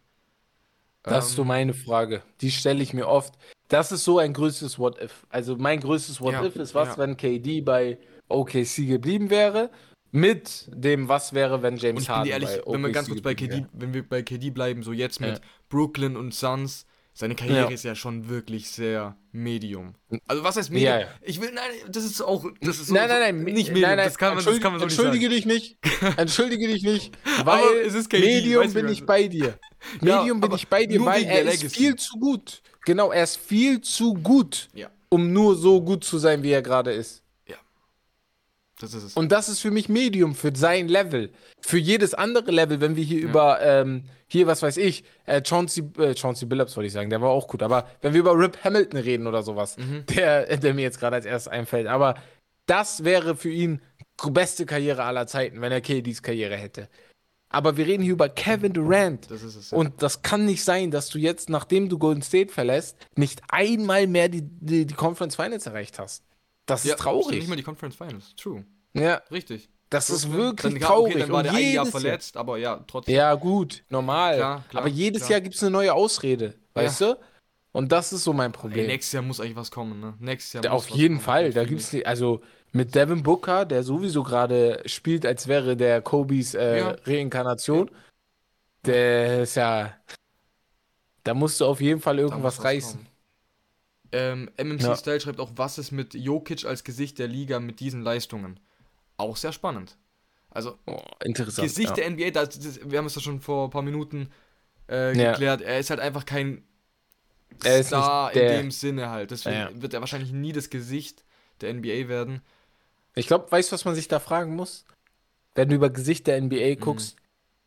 [1.04, 2.22] Das ist so Ähm, meine Frage.
[2.42, 3.34] Die stelle ich mir oft.
[3.68, 5.26] Das ist so ein größtes What If.
[5.30, 6.98] Also mein größtes What Ja, If ist, was, ja.
[7.00, 7.98] wenn KD bei
[8.30, 9.70] OKC geblieben wäre,
[10.12, 13.34] mit dem, was wäre, wenn James Harden ehrlich, bei wenn wir OKC ganz kurz bei
[13.34, 15.42] KD, wenn wir bei KD bleiben, so jetzt mit.
[15.70, 17.70] Brooklyn und Suns, seine Karriere Ja.
[17.70, 19.96] ist ja schon wirklich sehr Medium.
[20.28, 20.92] Also was heißt Medium?
[20.94, 21.08] Ja, ja.
[21.22, 23.74] Ich will, nein, das ist auch, das ist so, Nein, nein, so- nein, nicht nein,
[23.74, 25.36] Medium, nein, das kann man, das kann man so nicht entschuldige sagen.
[25.36, 25.78] dich nicht.
[26.18, 29.58] Entschuldige dich nicht, weil es ist KD, Medium bin ich bei dir.
[30.02, 32.62] Medium bin ich bei dir, weil er ist viel zu gut.
[32.86, 34.70] Genau, er ist viel zu gut,
[35.10, 37.23] um nur so gut zu sein, wie er gerade ist.
[38.80, 39.14] Das ist es.
[39.14, 41.32] Und das ist für mich Medium für sein Level.
[41.62, 45.84] Für jedes andere Level, wenn wir hier über, ähm, hier, was weiß ich, äh, Chauncey,
[45.98, 47.62] äh, Chauncey Billups wollte ich sagen, der war auch gut.
[47.64, 50.06] Aber wenn wir über Rip Hamilton reden oder sowas, Mhm.
[50.16, 51.88] der, der mir jetzt gerade als erstes einfällt.
[51.88, 52.16] Aber
[52.66, 53.82] das wäre für ihn
[54.26, 56.90] die beste Karriere aller Zeiten, wenn er KDs Karriere hätte.
[57.50, 59.30] Aber wir reden hier über Kevin Durant.
[59.30, 59.72] das ist es.
[59.72, 59.78] ja.
[59.78, 64.08] Und das kann nicht sein, dass du jetzt, nachdem du Golden State verlässt, nicht einmal
[64.08, 66.24] mehr die, die, die Conference Finals erreicht hast.
[66.66, 67.40] Das ja, ist traurig.
[67.40, 68.36] Nicht mal die Conference Finals.
[68.36, 68.66] True.
[68.94, 69.70] Ja, Richtig.
[69.90, 71.16] das ist wirklich dann, ja, traurig.
[71.16, 73.16] Okay, dann war Und der ein Jahr verletzt, aber ja, trotzdem.
[73.16, 74.38] Ja, gut, normal.
[74.38, 75.32] Klar, klar, Aber jedes klar.
[75.32, 77.20] Jahr gibt es eine neue Ausrede, weißt du?
[77.74, 78.88] Und das ist so mein Ey, Problem.
[78.88, 80.14] nächstes Jahr muss eigentlich was kommen, ne?
[80.20, 81.52] Nächstes Jahr muss Auf jeden kommen, Fall.
[81.54, 82.42] Da gibt's nicht, also
[82.72, 86.96] mit Devin Booker, der sowieso gerade spielt, als wäre der Kobis äh, Ja.
[87.06, 87.90] Reinkarnation.
[88.86, 89.96] Der ist ja.
[91.24, 93.00] Da musst du auf jeden Fall Da irgendwas reißen.
[93.00, 93.13] kommen.
[94.14, 94.96] Ähm, MMC Ja.
[94.96, 98.60] Style schreibt auch, was ist mit Jokic als Gesicht der Liga mit diesen Leistungen?
[99.18, 99.98] Auch sehr spannend.
[100.52, 101.68] Also, Oh, interessant.
[101.68, 101.96] Gesicht ja.
[101.96, 104.30] der NBA, das, das, wir haben es ja schon vor ein paar Minuten
[104.88, 105.32] äh, Ja.
[105.32, 106.64] geklärt, er ist halt einfach kein
[107.64, 109.32] Er Star in dem Sinne halt.
[109.32, 109.82] Deswegen Ja.
[109.82, 111.24] wird er wahrscheinlich nie das Gesicht
[111.62, 112.42] der NBA werden.
[113.16, 114.86] Ich glaube, weißt du, was man sich da fragen muss?
[115.56, 116.48] Wenn du über Gesicht der Mhm.
[116.52, 117.16] NBA guckst,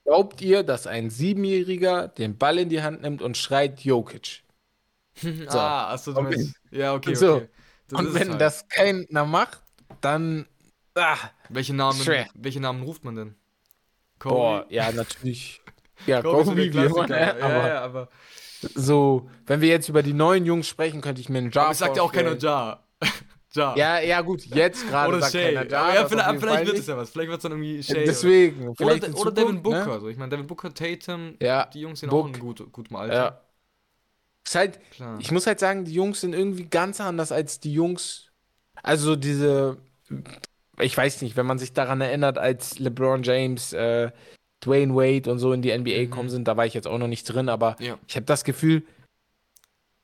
[0.04, 4.42] glaubt ihr, dass ein Siebenjähriger den Ball in die Hand nimmt und schreit Jokic?
[5.48, 5.58] So.
[5.58, 6.52] Ah, achso, du Okay.
[6.70, 7.34] Ja, okay, So.
[7.36, 7.48] okay.
[7.88, 8.40] Das und ist wenn halt.
[8.40, 9.62] das keiner macht,
[10.00, 10.46] dann.
[10.94, 11.16] Ah,
[11.50, 12.26] Welche Namen, Schwer.
[12.34, 13.34] welche Namen ruft man denn?
[14.18, 15.60] boah, ja, natürlich.
[16.06, 17.06] Ja, Kobe ist Kobe, der Klassiker.
[17.08, 17.20] ne?
[17.20, 18.08] ja, aber ja, aber,
[18.74, 21.72] so, wenn wir jetzt über die neuen Jungs sprechen, könnte ich mir einen Jar aber
[21.72, 22.52] es sagt ja auch keiner vorstellen.
[22.52, 22.82] Ja.
[23.74, 24.00] Ja.
[24.00, 25.54] Ja, gut, jetzt gerade Oder sagt Shay.
[25.54, 25.94] keiner Jar.
[25.94, 27.08] Ja, vielleicht, vielleicht wird es ja was.
[27.08, 28.04] Vielleicht wird es dann irgendwie Shay.
[28.04, 29.86] Deswegen, Oder, oder, oder Devin Zukunft, Booker.
[29.94, 30.00] Ne?
[30.00, 30.08] So.
[30.08, 32.24] Ich meine, Devin Booker, Tatum, Ja, die Jungs sind Book.
[32.26, 33.14] auch in gut, gutem Alter.
[33.14, 33.40] ja.
[34.46, 35.18] Ist halt, Klar.
[35.20, 38.30] Ich muss halt sagen, die Jungs sind irgendwie ganz anders als die Jungs.
[38.82, 39.76] Also diese,
[40.78, 44.12] ich weiß nicht, wenn man sich daran erinnert, als LeBron James, äh,
[44.64, 46.10] Dwayne Wade und so in die NBA Mhm.
[46.10, 47.98] gekommen sind, da war ich jetzt auch noch nicht drin, aber ja.
[48.06, 48.84] ich habe das Gefühl,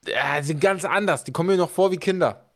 [0.07, 1.23] äh, sind ganz anders.
[1.25, 2.51] Die kommen mir noch vor wie Kinder.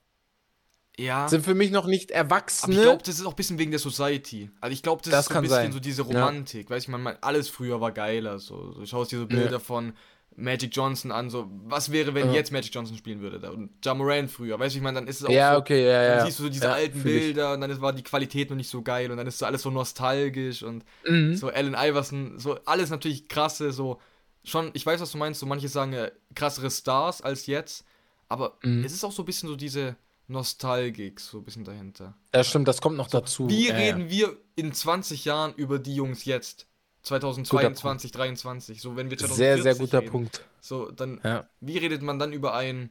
[0.98, 1.28] Ja.
[1.28, 2.74] Sind für mich noch nicht Aber Erwachsene.
[2.74, 4.50] ich glaube, das ist auch ein bisschen wegen der Society.
[4.60, 5.72] Also ich glaube, das, Das ist so ein bisschen sein.
[5.72, 6.70] so diese Romantik.
[6.70, 8.38] Weißt du, man, man, alles früher war geiler.
[8.38, 9.58] So, du schaust dir so Bilder Ja.
[9.58, 9.92] von
[10.36, 12.34] Magic Johnson an, so, was wäre, wenn Ja.
[12.34, 13.40] jetzt Magic Johnson spielen würde?
[13.40, 15.58] Da- Und Ja Morant früher, weißt du, ich meine, dann ist es auch ja, so,
[15.60, 16.24] okay, ja, dann ja.
[16.26, 17.24] siehst du so diese ja, alten fühl ich.
[17.24, 19.46] Bilder und dann ist, war die Qualität noch nicht so geil und dann ist so
[19.46, 21.34] alles so nostalgisch und Mhm.
[21.36, 24.00] so Allen Iverson, so alles natürlich krasse, so
[24.44, 27.84] schon, ich weiß, was du meinst, so manche sagen äh, krassere Stars als jetzt,
[28.28, 28.84] aber Mhm.
[28.84, 29.96] es ist auch so ein bisschen so diese
[30.28, 32.14] Nostalgik, so ein bisschen dahinter.
[32.34, 33.48] Ja, stimmt, das kommt noch dazu.
[33.48, 36.66] Wie ja, reden wir in 20 Jahren über die Jungs jetzt?
[37.06, 39.26] 2022, 2023, so wenn wir ja.
[39.26, 40.44] 2040 Sehr, sehr guter reden, Punkt.
[40.60, 41.46] So, dann, Ja.
[41.60, 42.90] wie redet man dann über einen,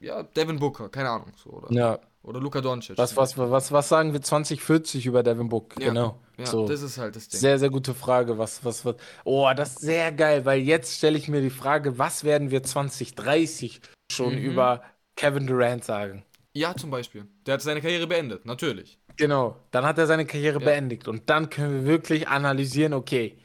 [0.00, 1.98] ja, Devin Booker, keine Ahnung, so, oder, ja.
[2.22, 2.96] oder Luka Doncic.
[2.98, 5.74] Was, was, was, was sagen wir 2040 über Devin Book?
[5.78, 5.88] Ja.
[5.88, 6.18] Genau.
[6.38, 6.66] Ja, so.
[6.66, 7.38] das ist halt das Ding.
[7.40, 8.38] Sehr, sehr gute Frage.
[8.38, 8.96] Was, was, was?
[9.24, 12.62] Oh, das ist sehr geil, weil jetzt stelle ich mir die Frage, was werden wir
[12.62, 13.80] 2030
[14.10, 14.40] schon Mhm.
[14.42, 14.82] über
[15.14, 16.24] Kevin Durant sagen?
[16.54, 17.26] Ja, zum Beispiel.
[17.46, 18.98] Der hat seine Karriere beendet, natürlich.
[19.16, 19.56] Genau.
[19.70, 20.64] Dann hat er seine Karriere Ja.
[20.64, 23.36] beendigt und dann können wir wirklich analysieren, okay,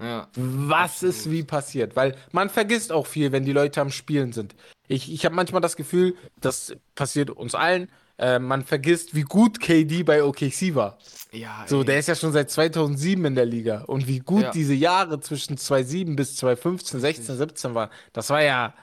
[0.00, 0.28] Ja.
[0.34, 1.38] was ist Absolut.
[1.38, 1.96] wie passiert?
[1.96, 4.54] Weil man vergisst auch viel, wenn die Leute am Spielen sind.
[4.88, 7.88] Ich, ich habe manchmal das Gefühl, das passiert uns allen.
[8.18, 10.98] Äh, man vergisst, wie gut KD bei OKC war.
[11.32, 11.84] Ja, So, ey.
[11.86, 13.82] der ist ja schon seit 2007 in der Liga.
[13.86, 14.50] Und wie gut Ja.
[14.50, 18.74] diese Jahre zwischen 2007 bis 2015, 16, 17 waren, das war ja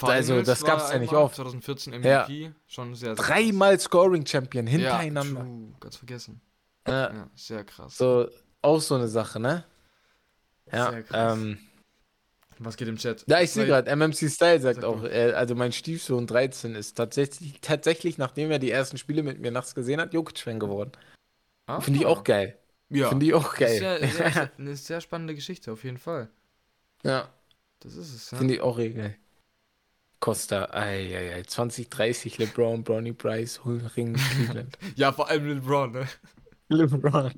[0.00, 1.36] Also, das war gab's ja nicht oft.
[1.36, 3.24] 2014 MVP, schon sehr, sehr.
[3.24, 5.40] Dreimal Scoring Champion Ja, hintereinander.
[5.42, 6.40] true, ganz vergessen.
[6.86, 7.96] Ja, Ja, sehr krass.
[7.96, 8.28] so,
[8.62, 9.64] auch so eine Sache, ne?
[10.74, 11.38] Ja, Sehr krass.
[11.38, 11.58] ähm,
[12.58, 13.24] Was geht im Chat?
[13.26, 16.94] ja, ich sehe gerade, MMC Style sagt Sag auch, äh, also mein Stiefsohn 13 ist
[16.94, 20.92] tatsächlich, tatsächlich, nachdem er die ersten Spiele mit mir nachts gesehen hat, Jokic-Fan geworden.
[21.66, 22.58] Ah, Finde ich auch geil.
[22.90, 23.08] Ja.
[23.08, 23.82] Finde ich auch geil.
[23.82, 26.28] ja, sehr, eine sehr spannende Geschichte, auf jeden Fall.
[27.02, 27.28] ja.
[27.80, 28.38] Das ist es, ja.
[28.38, 29.14] Finde ich auch geil.
[30.18, 34.78] Costa, ei, ei, ei, 2030 LeBron, Bronny Bryce, Ring Cleveland.
[34.96, 36.08] Ja, vor allem LeBron, ne?
[36.68, 37.32] LeBron.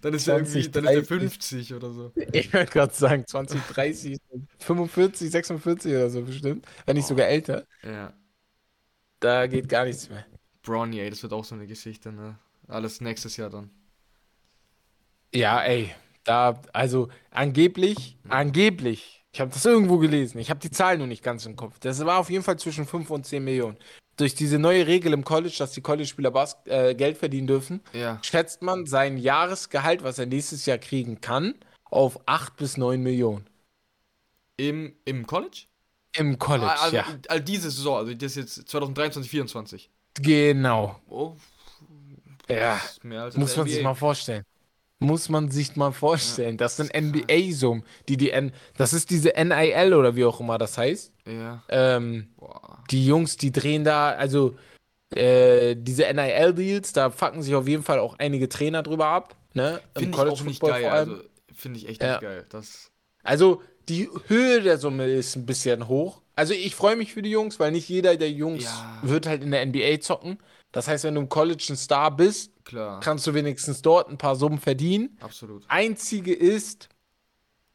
[0.00, 2.12] Dann ist er irgendwie, dann ist er 20, 50 oder so.
[2.32, 4.18] Ich wollte gerade sagen, 2030,
[4.58, 6.66] 45, 46 oder so bestimmt.
[6.86, 7.66] Wenn nicht sogar älter.
[7.82, 8.12] Ja.
[9.20, 10.26] Da geht gar nichts mehr.
[10.62, 12.38] Bronny, ey, das wird auch so eine Geschichte, ne?
[12.68, 13.70] Alles nächstes Jahr dann.
[15.34, 20.98] Ja, ey, da, also angeblich, angeblich, ich habe das irgendwo gelesen, ich habe die Zahlen
[20.98, 21.78] nur nicht ganz im Kopf.
[21.80, 23.78] Das war auf jeden Fall zwischen 5 und 10 Millionen.
[24.22, 28.20] Durch diese neue Regel im College, dass die College-Spieler äh, Geld verdienen dürfen, Ja.
[28.22, 33.48] schätzt man sein Jahresgehalt, was er nächstes Jahr kriegen kann, auf 8 bis 9 Millionen.
[34.56, 35.62] Im, im College?
[36.16, 37.06] Im College, Ah, also, ja.
[37.26, 39.90] also diese Saison, also das ist jetzt 2023, 2024.
[40.20, 41.00] Genau.
[41.08, 41.34] Oh,
[42.48, 42.80] Ja,
[43.34, 43.82] muss man der sich NBA.
[43.82, 44.44] mal vorstellen.
[45.02, 46.56] Muss man sich mal vorstellen.
[46.56, 50.78] Das sind NBA-Summen, die die N, das ist diese NIL oder wie auch immer das
[50.78, 51.12] heißt.
[51.26, 51.62] Ja.
[51.68, 52.28] Ähm,
[52.90, 54.56] die Jungs, die drehen da, also
[55.14, 59.36] äh, diese NIL-Deals, da fucken sich auf jeden Fall auch einige Trainer drüber ab.
[59.54, 59.80] Ne?
[59.94, 61.10] Im Finde ich auch nicht Football geil, vor allem.
[61.10, 61.22] also
[61.54, 62.12] finde ich echt Ja.
[62.12, 62.46] nicht geil.
[62.48, 62.90] Das,
[63.22, 66.22] Also die Höhe der Summe ist ein bisschen hoch.
[66.34, 68.98] Also ich freue mich für die Jungs, weil nicht jeder der Jungs Ja.
[69.02, 70.38] wird halt in der NBA zocken.
[70.70, 74.18] Das heißt, wenn du im College ein Star bist, klar, kannst du wenigstens dort ein
[74.18, 75.16] paar Summen verdienen.
[75.20, 75.64] absolut.
[75.68, 76.88] Einzige ist,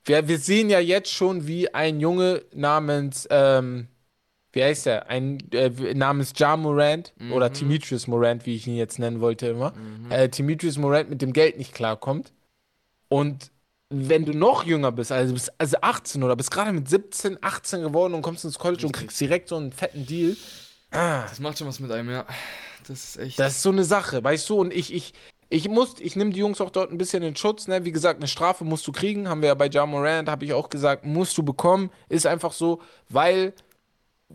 [0.05, 3.87] wir, wir sehen ja jetzt schon, wie ein Junge namens, ähm,
[4.53, 5.09] wie heißt er?
[5.09, 7.53] Ein äh, namens Ja Morant oder Mhm.
[7.53, 9.73] Demetrius Morant, wie ich ihn jetzt nennen wollte immer.
[9.73, 10.09] Mhm.
[10.11, 12.31] Äh, Demetrius Morant mit dem Geld nicht klarkommt.
[13.09, 13.51] Und
[13.89, 17.81] wenn du noch jünger bist, also bist also 18 oder bist gerade mit 17, 18
[17.81, 19.07] geworden und kommst ins College und Richtig.
[19.09, 20.35] kriegst direkt so einen fetten Deal.
[20.91, 22.25] Ah, Das macht schon was mit einem, ja.
[22.87, 23.39] Das ist echt.
[23.39, 24.59] das ist so eine Sache, weißt du?
[24.59, 25.13] Und ich, ich,
[25.49, 27.85] ich muss, ich nehme die Jungs auch dort ein bisschen in Schutz, ne?
[27.85, 30.53] Wie gesagt, eine Strafe musst du kriegen, haben wir ja bei Ja Morant, habe ich
[30.53, 31.89] auch gesagt, musst du bekommen.
[32.09, 33.53] Ist einfach so, weil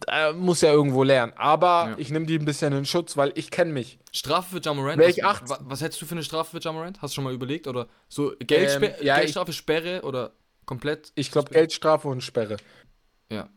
[0.09, 1.33] äh, muss ja irgendwo lernen.
[1.37, 1.95] Aber Ja.
[1.99, 3.99] ich nehme die ein bisschen in Schutz, weil ich kenne mich.
[4.11, 4.99] Strafe für Jamorant?
[4.99, 5.49] Wär ich was, 18?
[5.51, 7.03] wa- was hättest du für eine Strafe für Jamorant?
[7.03, 7.67] Hast du schon mal überlegt?
[7.67, 10.33] Oder so Geldspe Ähm, ja, ich- Geldstrafe, Sperre oder
[10.65, 11.13] komplett?
[11.15, 12.57] Ich glaube Geldstrafe und Sperre.
[13.31, 13.49] Ja.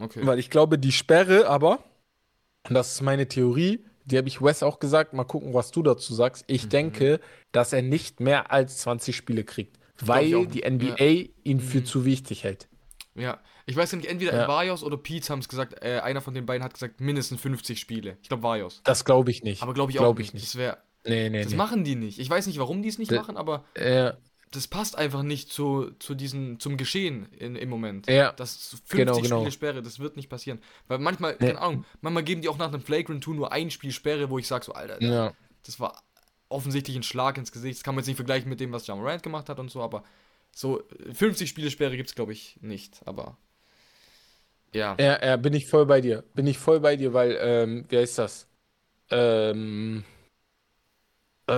[0.00, 0.20] Okay.
[0.24, 1.82] Weil ich glaube, die Sperre aber,
[2.68, 5.82] und das ist meine Theorie, die habe ich Wes auch gesagt, mal gucken, was du
[5.82, 6.44] dazu sagst.
[6.48, 6.68] Ich Mhm.
[6.70, 7.20] denke,
[7.52, 10.46] dass er nicht mehr als 20 Spiele kriegt, weil auch.
[10.46, 11.84] die NBA ihn für Mhm.
[11.86, 12.68] zu wichtig hält.
[13.14, 13.38] Ja.
[13.66, 14.48] Ich weiß nicht, entweder Ja.
[14.48, 17.78] Vajos oder Pete haben es gesagt, äh, einer von den beiden hat gesagt, mindestens 50
[17.80, 18.16] Spiele.
[18.22, 18.80] Ich glaube Vajos.
[18.84, 19.62] Das glaube ich nicht.
[19.62, 20.28] Aber glaube ich auch Glaub nicht.
[20.28, 20.46] ich nicht.
[20.46, 20.78] Das wäre.
[21.04, 21.56] Nee, nee, Das nee.
[21.56, 22.18] machen die nicht.
[22.18, 24.16] Ich weiß nicht, warum die es nicht D- machen, aber Ja,
[24.50, 28.08] das passt einfach nicht zu, zu diesen, zum Geschehen in, im Moment.
[28.08, 29.36] ja, Das 50 Genau, genau.
[29.40, 30.60] Spiele Sperre, das wird nicht passieren.
[30.86, 31.48] Weil manchmal, Nee.
[31.48, 34.38] keine Ahnung, manchmal geben die auch nach einem Flagrant 2 nur ein Spiel Sperre, wo
[34.38, 35.32] ich sage so, Alter, ja.
[35.64, 36.02] das war
[36.48, 37.78] offensichtlich ein Schlag ins Gesicht.
[37.78, 39.82] Das kann man jetzt nicht vergleichen mit dem, was John Morant gemacht hat und so,
[39.82, 40.02] aber
[40.54, 43.00] so äh, 50 Spiele Sperre gibt es, glaube ich, nicht.
[43.04, 43.36] Aber
[44.74, 44.96] ja.
[44.98, 46.24] Ja, ja, bin ich voll bei dir.
[46.34, 48.46] Bin ich voll bei dir, weil, ähm, wie heißt das?
[49.10, 50.04] Ähm,
[51.48, 51.52] äh,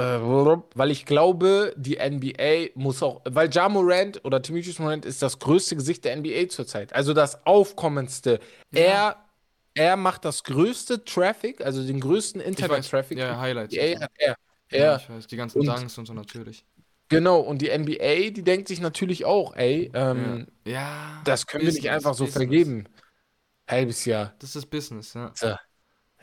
[0.74, 5.38] weil ich glaube, die NBA muss auch, weil Ja Morant oder Demetrius Morant ist das
[5.38, 6.92] größte Gesicht der NBA zurzeit.
[6.92, 8.38] Also das aufkommendste.
[8.72, 9.16] Er,
[9.74, 13.18] er macht das größte Traffic, also den größten Internet-Traffic.
[13.18, 13.74] ja, Highlights.
[13.74, 13.88] Ja, so.
[13.88, 14.28] ja, er.
[14.28, 14.34] ja,
[14.78, 14.96] Er.
[14.96, 16.64] ich weiß, die ganzen Und- Dunks und so natürlich.
[17.12, 20.72] Genau, und die NBA, die denkt sich natürlich auch, ey, ähm, ja.
[20.72, 22.36] ja, das können wir nicht einfach so Business.
[22.36, 22.84] vergeben.
[23.68, 24.32] Halbes Jahr.
[24.38, 25.32] Das ist Business, ja.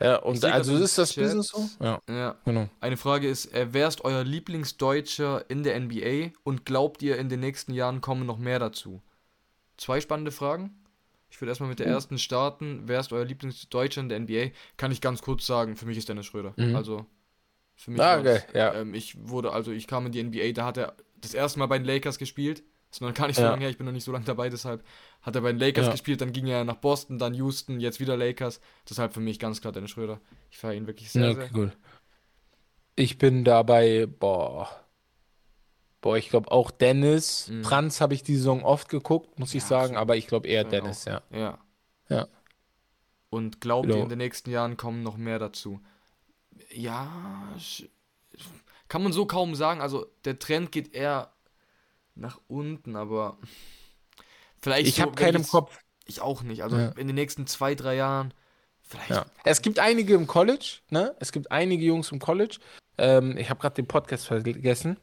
[0.00, 1.68] Ja, und also ist das Chat- Business so?
[1.80, 2.36] Ja, Ja.
[2.44, 2.68] genau.
[2.80, 7.28] Eine Frage ist, äh, wer ist euer Lieblingsdeutscher in der NBA und glaubt ihr, in
[7.28, 9.02] den nächsten Jahren kommen noch mehr dazu?
[9.76, 10.74] Zwei spannende Fragen.
[11.30, 11.90] Ich würde erstmal mit der Oh.
[11.90, 12.82] ersten starten.
[12.86, 14.50] Wer ist euer Lieblingsdeutscher in der NBA?
[14.76, 16.54] Kann ich ganz kurz sagen, für mich ist Dennis Schröder.
[16.56, 16.74] Mhm.
[16.76, 17.04] Also,
[17.76, 18.74] für mich Ah, geil, ja.
[18.74, 21.66] ähm, ich wurde, also ich kam in die NBA, da hat er das erste Mal
[21.66, 22.62] bei den Lakers gespielt.
[22.90, 23.50] Ist noch gar nicht so Ja.
[23.50, 24.82] lange her, ich bin noch nicht so lange dabei, deshalb
[25.20, 25.92] hat er bei den Lakers Ja.
[25.92, 28.60] gespielt, dann ging er nach Boston, dann Houston, jetzt wieder Lakers.
[28.88, 30.20] Deshalb für mich ganz klar Dennis Schröder.
[30.50, 31.44] Ich feiere ihn wirklich sehr, Ja, sehr.
[31.44, 31.72] okay, cool.
[32.96, 34.68] Ich bin dabei, boah.
[36.00, 37.48] Boah, ich glaube auch Dennis.
[37.48, 37.64] Mhm.
[37.64, 41.04] Franz habe ich die Saison oft geguckt, muss ich sagen, aber ich glaube eher Dennis,
[41.04, 41.22] ja.
[41.30, 41.58] Ja.
[42.08, 42.26] Ja.
[43.30, 45.80] Und glaubt ihr, in den nächsten Jahren kommen noch mehr dazu?
[46.72, 47.10] Ja,
[48.88, 49.80] kann man so kaum sagen.
[49.82, 51.30] Also der Trend geht eher
[52.18, 53.38] nach unten, aber
[54.60, 55.78] vielleicht Ich so, habe keinen im Kopf.
[56.06, 56.62] Ich auch nicht.
[56.62, 56.88] Also Ja.
[56.96, 58.32] in den nächsten zwei, drei Jahren
[58.82, 59.10] vielleicht.
[59.10, 59.26] Ja.
[59.44, 61.14] Es gibt einige im College, ne?
[61.20, 62.58] Es gibt einige Jungs im College.
[62.96, 64.96] Ähm, ich habe gerade den Podcast vergessen.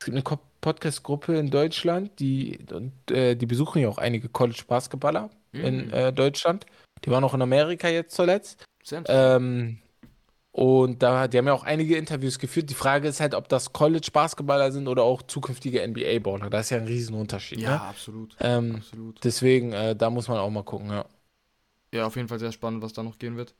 [0.00, 5.30] Es gibt eine Podcast-Gruppe in Deutschland, die, und, äh, die besuchen ja auch einige College-Basketballer
[5.52, 5.92] in Mm.
[5.92, 6.66] äh, Deutschland.
[7.04, 8.64] Die waren auch in Amerika jetzt zuletzt.
[9.06, 9.78] Ähm,
[10.52, 12.68] und da, die haben ja auch einige Interviews geführt.
[12.70, 16.50] Die Frage ist halt, ob das College-Basketballer sind oder auch zukünftige NBA-Baller.
[16.50, 17.60] Das ist ja ein Riesenunterschied.
[17.60, 17.80] ja, Ne?
[17.82, 18.36] absolut.
[18.40, 19.20] Ähm, absolut.
[19.24, 21.04] deswegen, äh, da muss man auch mal gucken, ja.
[21.92, 23.54] Ja, auf jeden Fall sehr spannend, was da noch gehen wird.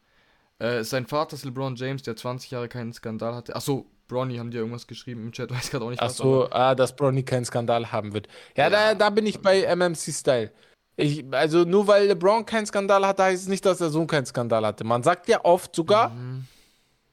[0.59, 3.57] Äh, sein Vater ist LeBron James, der 20 Jahre keinen Skandal hatte.
[3.57, 6.17] Achso, Bronny haben die irgendwas geschrieben im Chat, weiß gerade auch nicht Ach was.
[6.17, 8.27] so, aber- ah, dass Bronny keinen Skandal haben wird.
[8.57, 8.71] Ja, Ja.
[8.71, 10.51] Da, da bin ich bei MMC Style.
[10.97, 14.27] Ich, also nur weil LeBron keinen Skandal hatte, heißt es nicht, dass der Sohn keinen
[14.27, 14.85] Skandal hatte.
[14.85, 16.47] Man sagt ja oft sogar, Mhm.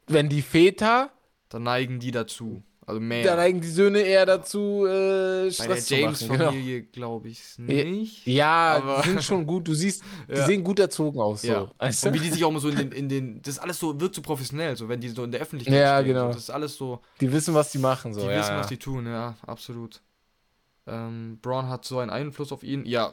[0.08, 1.12] Wenn die Väter,
[1.50, 2.64] Da neigen die dazu.
[2.86, 3.22] Also mehr.
[3.26, 6.16] dann neigen die Söhne eher dazu, äh, Bei der Stress zu machen.
[6.20, 6.34] Genau.
[6.46, 8.26] James-Familie glaube ich nicht.
[8.26, 9.68] Ja, Aber- die sind schon gut.
[9.68, 10.46] Du siehst, die Ja.
[10.46, 11.42] sehen gut erzogen aus.
[11.42, 11.48] So.
[11.50, 11.72] Ja.
[11.80, 12.20] Weißt Und du?
[12.20, 13.42] wie die sich auch immer so in den, in den.
[13.42, 15.98] Das ist alles so, wirkt so professionell, so wenn die so in der Öffentlichkeit Ja,
[16.00, 16.14] stehen.
[16.14, 16.28] genau.
[16.28, 17.02] So, das ist alles so.
[17.20, 18.14] Die wissen, was die machen.
[18.14, 18.22] So.
[18.22, 20.02] Die ja, wissen, was die tun, ja, absolut.
[20.86, 22.86] Ähm, Braun hat so einen Einfluss auf ihn.
[22.86, 23.12] Ja,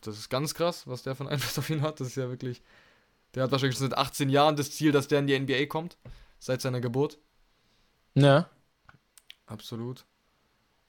[0.00, 2.00] das ist ganz krass, was der für einen Einfluss auf ihn hat.
[2.00, 2.62] Das ist ja wirklich.
[3.34, 5.98] Der hat wahrscheinlich schon seit 18 Jahren das Ziel, dass der in die NBA kommt.
[6.40, 7.18] Seit seiner Geburt.
[8.14, 8.50] ja.
[9.46, 10.04] Absolut.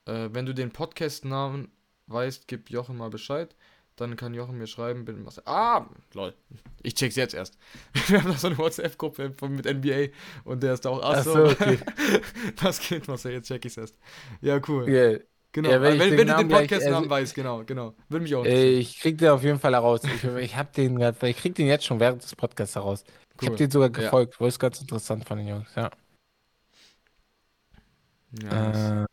[0.06, 1.72] Äh, wenn du den Podcast-Namen
[2.06, 3.56] weißt, gib Jochen mal Bescheid.
[3.96, 5.46] Dann kann Jochen mir schreiben, bin was.
[5.48, 6.34] Ah, lol.
[6.84, 7.58] Ich check's jetzt erst.
[8.08, 11.02] Wir haben da so eine WhatsApp-Gruppe mit NBA und der ist da auch.
[11.04, 11.80] Ach so, okay.
[12.64, 13.98] das geht, Marcel, jetzt check ich's erst.
[14.42, 14.88] Ja, cool.
[14.88, 15.20] Yeah.
[15.54, 15.70] Genau.
[15.70, 17.96] Ja, wenn wenn, ich wenn, wenn du den Podcast-Namen also- weißt, genau, genau.
[18.10, 20.02] Würde mich auch Äh, ich krieg den auf jeden Fall heraus.
[20.04, 23.04] Ich, ich hab den grad, ich krieg den jetzt schon während des Podcasts heraus.
[23.42, 23.58] Ich hab Cool.
[23.58, 23.94] den sogar Ja.
[23.96, 25.90] gefolgt, weil es ganz interessant von den Jungs, ja.
[28.44, 29.06] Ja, Äh,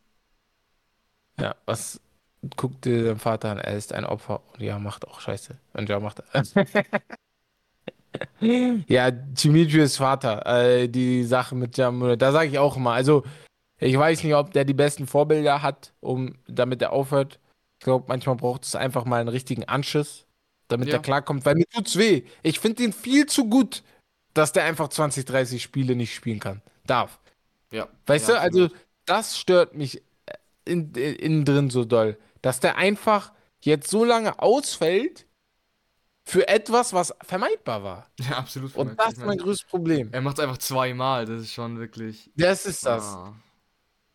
[1.41, 2.01] ja, was
[2.57, 3.59] guckt dir dein Vater an?
[3.59, 4.43] Er ist ein Opfer.
[4.53, 5.57] Und ja, macht auch Scheiße.
[5.73, 6.23] Und ja, macht.
[8.87, 12.93] ja, Dimitrios Vater, äh, die Sache mit Jamule, da sage ich auch immer.
[12.93, 13.25] Also,
[13.79, 17.39] ich weiß nicht, ob der die besten Vorbilder hat, um damit er aufhört.
[17.79, 20.27] Ich glaube, manchmal braucht es einfach mal einen richtigen Anschiss,
[20.69, 20.95] damit Ja.
[20.95, 22.25] er klarkommt, weil mir tut's weh.
[22.43, 23.83] Ich finde ihn viel zu gut,
[24.39, 26.63] dass der einfach 20, 30 Spiele nicht spielen kann.
[26.87, 27.19] Darf.
[27.73, 27.89] ja.
[28.07, 28.69] Weißt ja, du, also
[29.05, 30.35] das stört mich äh,
[30.65, 35.27] in, in, innen drin so doll, dass der einfach jetzt so lange ausfällt
[36.25, 38.07] für etwas, was vermeidbar war.
[38.21, 38.77] Ja, absolut.
[38.77, 39.01] Und vermerkt.
[39.01, 40.11] das ist mein größtes Problem.
[40.13, 42.31] Er macht einfach zweimal, das ist schon wirklich.
[42.37, 43.05] Das ist das.
[43.05, 43.35] Ah.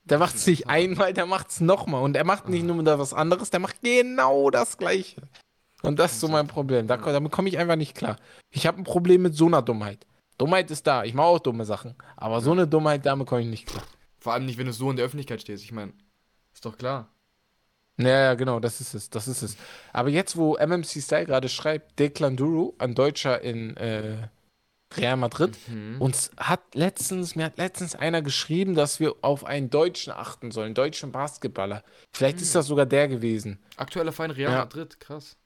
[0.06, 2.02] Der macht es nicht einmal, der macht es nochmal.
[2.02, 5.22] Und er macht nicht nur wieder was anderes, der macht genau das Gleiche.
[5.82, 6.88] Und das ist so mein Problem.
[6.88, 8.16] Da, damit komme ich einfach nicht klar.
[8.52, 10.06] Ich habe ein Problem mit so einer Dummheit.
[10.44, 11.04] Dummheit ist da.
[11.04, 11.96] Ich mache auch dumme Sachen.
[12.18, 13.84] Aber so eine Dummheit, damit komme ich nicht klar.
[14.20, 15.64] Vor allem nicht, wenn du so in der Öffentlichkeit stehst.
[15.64, 15.94] Ich meine,
[16.54, 17.10] ist doch klar.
[17.98, 19.56] Ja, ja, genau, das ist es, das ist es.
[19.94, 24.30] Aber jetzt, wo MMC Style gerade schreibt, Declan Duro, ein Deutscher in äh,
[24.98, 26.02] Real Madrid, Mhm.
[26.02, 30.74] uns hat letztens, mir hat letztens einer geschrieben, dass wir auf einen Deutschen achten sollen,
[30.74, 31.84] deutschen Basketballer.
[32.14, 32.60] Vielleicht ist Hm.
[32.60, 33.60] das sogar der gewesen.
[33.78, 34.58] Aktueller Feind Real Ja.
[34.60, 35.38] Madrid, krass.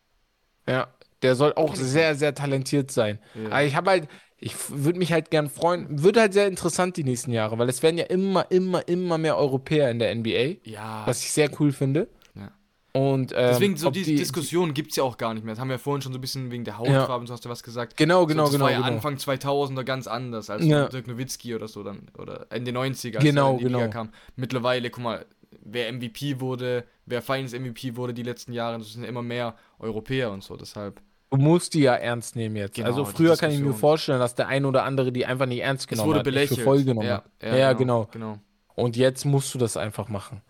[0.68, 0.88] Ja,
[1.22, 3.20] der soll auch sehr, sehr talentiert sein.
[3.36, 3.48] Ja.
[3.48, 4.08] Aber ich habe halt,
[4.40, 7.82] ich würde mich halt gern freuen, wird halt sehr interessant die nächsten Jahre, weil es
[7.82, 11.04] werden ja immer, immer, immer mehr Europäer in der NBA, Ja.
[11.06, 12.08] was ich sehr cool finde.
[12.36, 12.52] Ja.
[12.94, 15.54] Und ähm, Deswegen, so die, die Diskussion gibt es ja auch gar nicht mehr.
[15.54, 17.46] Das haben wir ja vorhin schon so ein bisschen wegen der Hautfarbe und so hast
[17.46, 17.98] du was gesagt.
[17.98, 18.88] Genau, So, genau, das genau, war ja genau.
[18.90, 20.88] Anfang 2000er ganz anders als Ja.
[20.88, 22.08] Dirk Nowitzki oder so dann.
[22.18, 23.90] Oder Ende 90er, als Genau, in die Liga genau.
[23.92, 24.10] kam.
[24.36, 25.26] Mittlerweile, guck mal,
[25.64, 30.32] wer MVP wurde, wer Finals MVP wurde die letzten Jahre, das sind immer mehr Europäer
[30.32, 30.56] und so.
[30.58, 32.76] Deshalb, Du musst die ja ernst nehmen jetzt.
[32.76, 35.60] Genau, also früher kann ich mir vorstellen, dass der ein oder andere die einfach nicht
[35.62, 36.60] ernst es genommen wurde hat, belächelt.
[36.60, 37.26] für voll genommen ja, hat.
[37.44, 38.06] ja, Ja, genau.
[38.12, 38.34] genau.
[38.34, 38.40] genau.
[38.76, 40.42] Und jetzt musst du das einfach machen.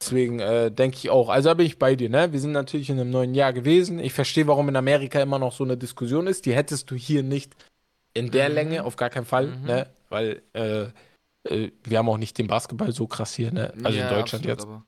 [0.00, 1.28] Deswegen äh, denke ich auch.
[1.28, 2.32] Also da bin ich bei dir, ne?
[2.32, 3.98] Wir sind natürlich in einem neuen Jahr gewesen.
[3.98, 6.46] Ich verstehe, warum in Amerika immer noch so eine Diskussion ist.
[6.46, 7.54] Die hättest du hier nicht
[8.14, 8.54] in der Mhm.
[8.54, 9.66] Länge, auf gar keinen Fall, Mhm.
[9.66, 9.86] ne?
[10.08, 10.84] Weil äh,
[11.48, 13.72] äh, wir haben auch nicht den Basketball so krass hier, ne?
[13.84, 14.62] Also Ja, in Deutschland absolut, jetzt.
[14.66, 14.84] aber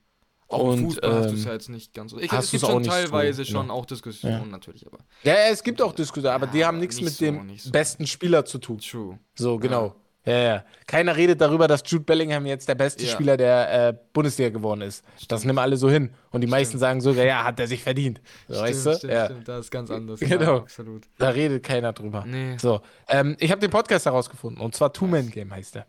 [0.50, 2.18] Auch Und, Fußball hast du es ähm, ja jetzt nicht ganz so.
[2.18, 5.80] Ich, es gibt schon so, teilweise schon auch Diskussionen natürlich, aber Ja, ja, es gibt
[5.80, 7.70] auch Diskussionen, aber Ja, die haben nichts nicht mit so, dem so.
[7.70, 8.78] besten Spieler zu tun.
[8.78, 9.18] true.
[9.36, 9.94] So, genau.
[10.26, 10.64] Ja, ja.
[10.86, 13.12] Keiner redet darüber, dass Jude Bellingham jetzt der beste Ja.
[13.12, 15.02] Spieler der äh, Bundesliga geworden ist.
[15.14, 15.44] Das Stimmt.
[15.46, 16.10] nehmen alle so hin.
[16.30, 16.80] Und die meisten Stimmt.
[16.80, 18.20] sagen sogar, ja, hat er sich verdient.
[18.48, 18.94] So, weißt du?
[18.96, 19.24] stimmt, ja.
[19.26, 20.20] stimmt, das ist ganz anders.
[20.20, 20.42] Genau.
[20.42, 21.04] Ja, absolut.
[21.16, 22.24] Da redet keiner drüber.
[22.26, 22.58] Nee.
[22.58, 24.60] So, ähm, ich habe den Podcast herausgefunden.
[24.62, 25.86] Und zwar Two-Man-Game heißt der.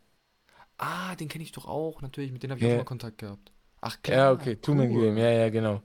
[0.77, 2.31] Ah, den kenne ich doch auch, natürlich.
[2.31, 2.75] Mit denen habe ich Ja.
[2.75, 3.51] auch mal Kontakt gehabt.
[3.81, 4.17] Ach, klar.
[4.17, 4.97] Ja, okay, Two-Man-Game.
[5.15, 5.17] cool.
[5.19, 5.81] Ja, ja, genau.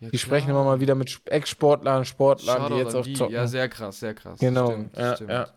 [0.00, 0.60] Ja, Die sprechen klar.
[0.62, 3.12] immer mal wieder mit Sp- Ex-Sportlern, Sportlern, die Shoutout jetzt auch die.
[3.14, 3.34] zocken.
[3.34, 4.38] Ja, sehr krass, sehr krass.
[4.40, 4.70] genau.
[4.70, 5.30] Stimmt, ja, stimmt.
[5.30, 5.48] ja.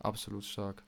[0.00, 0.84] Absolut stark.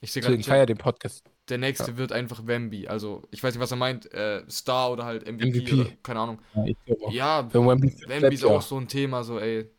[0.00, 1.24] Ich sehe gerade, feier den Podcast.
[1.48, 2.86] der nächste wird einfach Wemby.
[2.88, 4.12] Also, ich weiß nicht, was er meint.
[4.12, 5.74] Äh, Star oder halt MVP, MVP.
[5.74, 6.38] oder keine Ahnung.
[6.54, 6.76] Ja, ich.
[7.10, 8.48] Ja, Wemby Wemby ist ja.
[8.50, 9.70] auch so ein Thema, so, ey.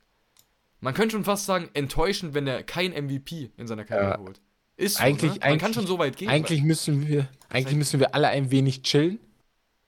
[0.82, 4.17] Man könnte schon fast sagen, enttäuschend, wenn er kein MVP in seiner Karriere Ja.
[4.20, 4.41] holt.
[4.80, 5.39] Ist so, Eigentlich- ne?
[5.39, 6.30] Man kann eigentlich- schon so weit gehen.
[6.30, 9.19] Eigentlich müssen wir, eigentlich müssen wir alle ein wenig chillen,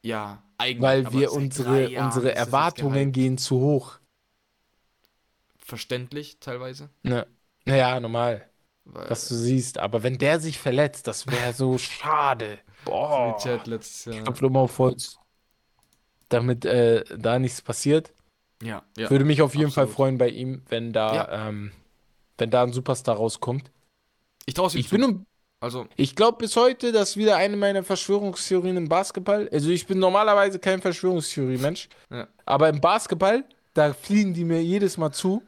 [0.04, 0.82] ja, eigentlich.
[0.82, 4.00] weil wir unsere, Jahren unsere Erwartungen gehen zu hoch.
[5.58, 6.90] Verständlich, teilweise.
[7.04, 7.26] Ne?
[7.66, 8.46] Naja, normal,
[8.84, 9.78] Weil, dass du siehst.
[9.78, 12.60] Aber wenn der sich verletzt, das wäre so schade.
[12.84, 13.38] Boah.
[13.42, 14.16] Chat letztes Jahr.
[14.16, 15.18] Ich klopfe immer auf Holz.
[16.30, 18.12] Damit äh, da nichts passiert.
[18.62, 19.10] Ja, ja.
[19.10, 19.96] Würde mich auf jeden Fall absolut.
[19.96, 21.48] freuen bei ihm, wenn da, Ja.
[21.50, 21.72] ähm,
[22.38, 23.72] wenn da ein Superstar rauskommt.
[24.46, 24.96] Ich traue es ihm Ich zu.
[24.96, 25.26] bin um,
[25.60, 29.48] Also, ich glaube bis heute, dass wieder eine meiner Verschwörungstheorien im Basketball.
[29.52, 31.90] Also ich bin normalerweise kein Verschwörungstheorie-Mensch.
[32.10, 32.28] Ja.
[32.46, 35.44] Aber im Basketball, da fliegen die mir jedes Mal zu.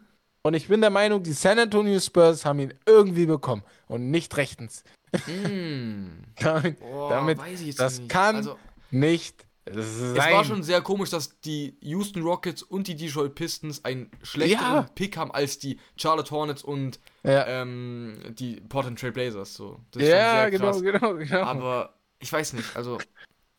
[0.45, 3.63] Und ich bin der Meinung, die San Antonio Spurs haben ihn irgendwie bekommen.
[3.87, 4.83] Und nicht rechtens.
[5.27, 6.07] mm,
[6.39, 8.09] Damit boah, Damit- weiß ich jetzt das nicht.
[8.09, 8.57] kann Also,
[8.91, 14.11] nicht es war schon sehr komisch, dass die Houston Rockets und die Detroit Pistons einen
[14.22, 14.86] schlechteren Ja.
[14.95, 19.53] Pick haben als die Charlotte Hornets und ja, ähm, die Portland Trail Blazers.
[19.53, 19.80] So.
[19.91, 20.82] Das ist schon ja sehr genau, krass.
[20.82, 21.41] genau, genau.
[21.43, 22.97] Aber ich weiß nicht, also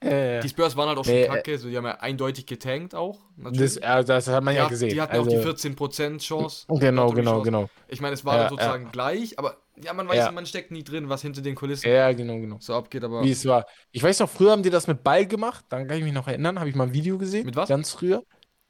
[0.01, 2.45] Äh, die Spurs waren halt auch schon Nee, äh, kacke, so, die haben ja eindeutig
[2.45, 3.21] getankt auch.
[3.39, 4.91] Das, äh, das hat man die, ja hat- gesehen.
[4.91, 6.67] die hatten also, auch die 14% Chance.
[6.69, 7.71] Genau, genau, genau.
[7.89, 10.31] Ich meine, es war Ja, dann sozusagen gleich, aber ja, man weiß, Ja.
[10.33, 12.59] man steckt nie drin, was hinter den Kulissen Ja, genau, genau.
[12.61, 13.66] so abgeht, aber Wie es war.
[13.93, 15.64] Ich weiß noch, früher haben die das mit Ball gemacht.
[15.68, 17.47] Dann kann ich mich noch erinnern, habe ich mal ein Video gesehen.
[17.47, 17.68] Mit was?
[17.68, 18.22] Ganz früher.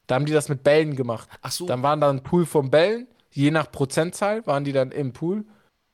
[0.07, 1.27] Da haben die das mit Bällen gemacht.
[1.41, 3.07] ach so, Dann waren da ein Pool von Bällen.
[3.31, 5.45] Je nach Prozentzahl waren die dann im Pool.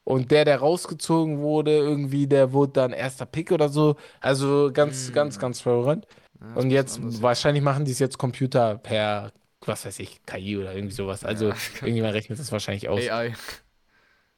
[0.04, 3.96] Und der, der rausgezogen wurde, irgendwie, der wurde dann erster Pick oder so.
[4.20, 5.14] Also ganz, Mm.
[5.14, 6.08] ganz, ganz verwirrend.
[6.40, 9.32] Ja, Und jetzt, anders, wahrscheinlich machen die es jetzt Computer per,
[9.66, 11.24] was weiß ich, KI oder irgendwie sowas.
[11.24, 11.56] Also Ja.
[11.82, 13.04] irgendjemand rechnet das wahrscheinlich aus.
[13.06, 13.16] ja.
[13.18, 13.34] AI.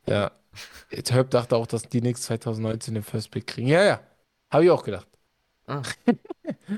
[0.07, 0.31] Ja.
[0.91, 3.67] Jetzt Herb dachte auch, dass die Knicks 2019 den First Pick kriegen.
[3.67, 3.99] Ja, ja.
[4.51, 5.07] Habe ich auch gedacht.
[5.67, 5.81] Ah.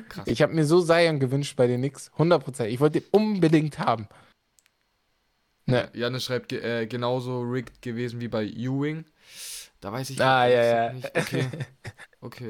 [0.10, 0.26] Krass.
[0.28, 2.12] Ich habe mir so Zion gewünscht bei den Knicks.
[2.18, 2.66] 100%.
[2.66, 4.08] Ich wollte den unbedingt haben.
[5.66, 5.90] Ne.
[5.94, 9.06] Janis schreibt äh, genauso rigged gewesen wie bei Ewing.
[9.82, 10.94] Da weiß ich Ah, ja, ja.
[10.94, 11.18] nicht.
[11.18, 11.48] Okay.
[12.22, 12.50] Okay.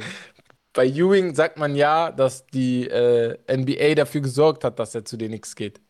[0.72, 5.18] Bei Ewing sagt man ja, dass die äh, NBA dafür gesorgt hat, dass er zu
[5.18, 5.82] den Knicks geht.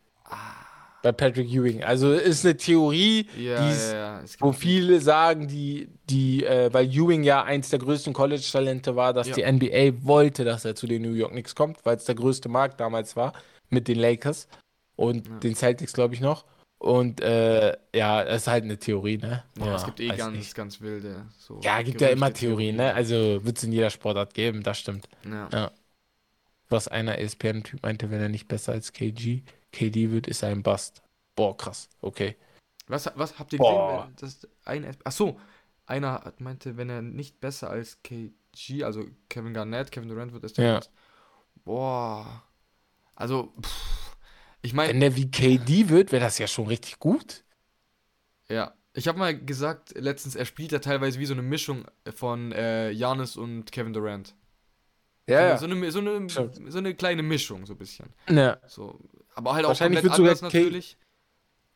[1.06, 1.84] Bei Patrick Ewing.
[1.84, 3.28] Also ist eine Theorie.
[3.38, 4.20] Ja, ja, ja.
[4.22, 9.12] Es wo viele sagen, die, die, äh, weil Ewing ja eins der größten College-Talente war,
[9.12, 9.34] dass Ja.
[9.36, 12.48] die NBA wollte, dass er zu den New York Knicks kommt, weil es der größte
[12.48, 13.34] Markt damals war
[13.68, 14.48] mit den Lakers
[14.96, 15.38] und Ja.
[15.38, 16.44] den Celtics, glaube ich, noch.
[16.78, 19.44] Und äh, ja, das ist halt eine Theorie, ne?
[19.60, 20.54] Ja, es gibt eh ganz, nicht.
[20.56, 21.26] ganz wilde.
[21.38, 22.92] So Ja, gibt ja immer Gerüchte, Theorien, ne?
[22.94, 25.08] Also wird es in jeder Sportart geben, das stimmt.
[25.24, 25.70] Ja.
[26.68, 29.42] Was einer ESPN-Typ meinte, wenn er nicht besser als KG,
[29.76, 31.02] KD wird, ist ein Bust.
[31.36, 32.36] Boah, krass, okay.
[32.86, 34.10] Was, was habt ihr Boah.
[34.12, 34.16] gesehen?
[34.42, 35.38] Das ein, ach so,
[35.86, 40.56] einer meinte, wenn er nicht besser als KG, also Kevin Garnett, Kevin Durant wird, ist
[40.58, 40.76] der Ja.
[40.78, 40.90] Best.
[41.64, 42.42] Boah.
[43.14, 44.16] Also, pff,
[44.62, 47.44] ich meine, Wenn der wie KD wird, wäre das ja schon richtig gut.
[48.48, 52.52] Ja, ich habe mal gesagt, letztens, er spielt ja teilweise wie so eine Mischung von
[52.52, 54.34] äh, Giannis und Kevin Durant.
[55.28, 58.06] Ja, So eine, so, eine, so eine kleine Mischung, so ein bisschen.
[58.28, 58.58] ja.
[58.68, 58.98] So,
[59.34, 60.96] aber halt auch komplett anders K- natürlich.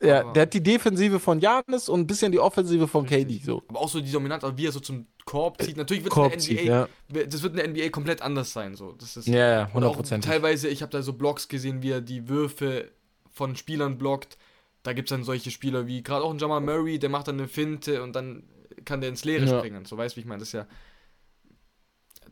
[0.02, 3.38] Ja, Aber- der hat die Defensive von Janis und ein bisschen die Offensive von KD.
[3.44, 3.62] So.
[3.68, 5.76] Aber auch so die Dominanz, also wie er so zum Korb zieht.
[5.76, 7.26] Natürlich wird Korb zieht, der NBA, ja.
[7.26, 8.74] das wird in der NBA komplett anders sein.
[8.76, 8.92] So.
[8.92, 10.22] Das ist, Ja, ja, und auch 100%.
[10.22, 12.90] teilweise, ich habe da so Blogs gesehen, wie er die Würfe
[13.30, 14.38] von Spielern blockt.
[14.84, 17.38] Da gibt es dann solche Spieler wie gerade auch ein Jamal Murray, der macht dann
[17.38, 18.44] eine Finte und dann
[18.86, 19.58] kann der ins Leere Ja.
[19.58, 19.84] springen.
[19.84, 20.38] So weißt du, wie ich meine?
[20.38, 20.66] Das ist ja.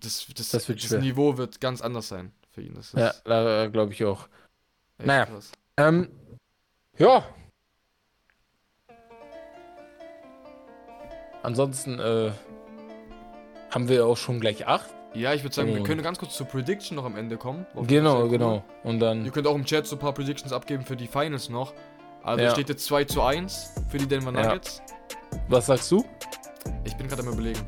[0.00, 0.90] Das, das, Das das.
[1.00, 2.78] Niveau wird ganz anders sein für ihn.
[2.94, 4.28] Ja, da glaube ich auch.
[4.98, 5.26] naja.
[5.76, 6.08] Ähm,
[6.98, 7.24] ja.
[11.42, 12.32] Ansonsten äh,
[13.70, 14.88] haben wir auch schon gleich acht.
[15.14, 17.66] Ja, ich würde sagen, wir Und- können ganz kurz zur Prediction noch am Ende kommen.
[17.86, 18.28] Genau, cool.
[18.28, 18.64] genau.
[18.82, 21.48] Und Ihr dann, könnt auch im Chat so ein paar Predictions abgeben für die Finals
[21.48, 21.72] noch.
[22.22, 22.50] Also Ja.
[22.50, 24.48] steht jetzt 2 zu 1 für die Denver Ja.
[24.48, 24.82] Nuggets.
[25.48, 26.04] was sagst du?
[26.84, 27.60] Ich bin gerade am überlegen.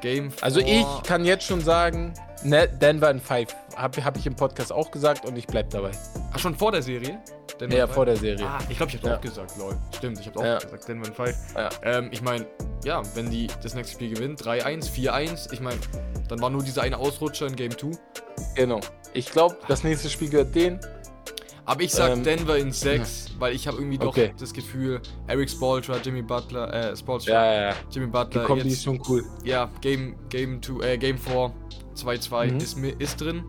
[0.00, 3.54] Game Also ich kann jetzt schon sagen, ne, Denver in 5.
[3.76, 5.90] Habe hab ich im Podcast auch gesagt und ich bleib dabei.
[6.32, 7.18] Ach, schon vor der Serie?
[7.60, 8.46] Denver Ja, vor der Serie.
[8.46, 9.16] Ah, ich glaube, ich habe Ja.
[9.16, 9.76] auch gesagt, lol.
[9.96, 10.58] Stimmt, ich habe auch Ja.
[10.58, 11.36] gesagt, Denver in 5.
[11.54, 11.68] Ja.
[11.82, 12.46] Ähm, ich meine,
[12.84, 15.78] ja, wenn die das nächste Spiel gewinnen, 3-1, 4-1, ich meine,
[16.28, 17.90] dann war nur dieser eine Ausrutscher in Game 2.
[18.54, 18.80] Genau.
[19.12, 20.80] Ich glaube, das nächste Spiel gehört denen.
[21.70, 24.34] Aber ich sag Ähm, Denver in 6, weil ich habe irgendwie doch Okay.
[24.36, 27.76] das Gefühl, Eric Spoltra, Jimmy Butler, äh, Spolstra, Ja, ja, ja.
[27.92, 29.24] Jimmy Die Butler, Kombi ist schon cool.
[29.44, 31.52] ja, Game, Game 2, äh, Game 4,
[31.94, 32.56] 2-2 Mhm.
[32.58, 33.44] ist, ist drin.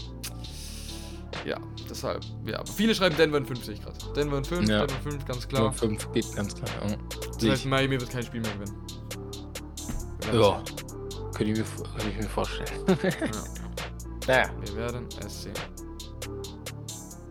[1.46, 1.58] Ja,
[1.90, 2.60] deshalb, ja.
[2.60, 3.98] Aber viele schreiben Denver in 5, sehe ich gerade.
[4.16, 4.86] Denver in 5, Ja.
[4.86, 5.62] Denver in 5, ganz Klar.
[5.62, 5.74] klar.
[5.74, 6.70] 5 geht ganz klar.
[6.88, 6.96] Ja.
[7.40, 7.66] Das heißt.
[7.66, 8.78] Miami wird kein Spiel mehr gewinnen.
[10.32, 10.64] Ja.
[11.36, 11.66] könnte ich mir,
[11.98, 12.70] könnte ich mir vorstellen.
[12.88, 13.26] Ja,
[14.28, 15.54] naja, wir werden es sehen.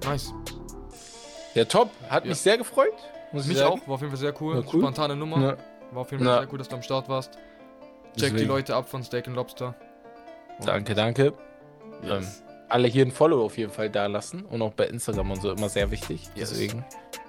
[0.02, 0.34] Nice.
[1.54, 1.90] Ja, top.
[2.08, 2.30] Hat Ja.
[2.30, 2.92] mich sehr gefreut.
[3.32, 3.80] Muss ich Mich sagen.
[3.80, 4.56] auch, war auf jeden Fall sehr cool.
[4.72, 4.80] Cool.
[4.80, 5.40] Spontane Nummer.
[5.40, 5.56] Ja.
[5.92, 6.40] War auf jeden Fall Ja.
[6.42, 7.32] sehr cool, dass du am Start warst.
[7.34, 7.40] Check
[8.14, 8.48] die Deswegen.
[8.48, 9.74] Leute ab von Steak and Lobster.
[10.58, 11.32] Und- Danke, danke.
[12.02, 12.42] Yes.
[12.68, 15.50] Alle hier ein Follow auf jeden Fall da lassen und auch bei Instagram und so
[15.52, 16.28] immer sehr wichtig.
[16.34, 16.50] Yes.
[16.50, 16.84] Deswegen,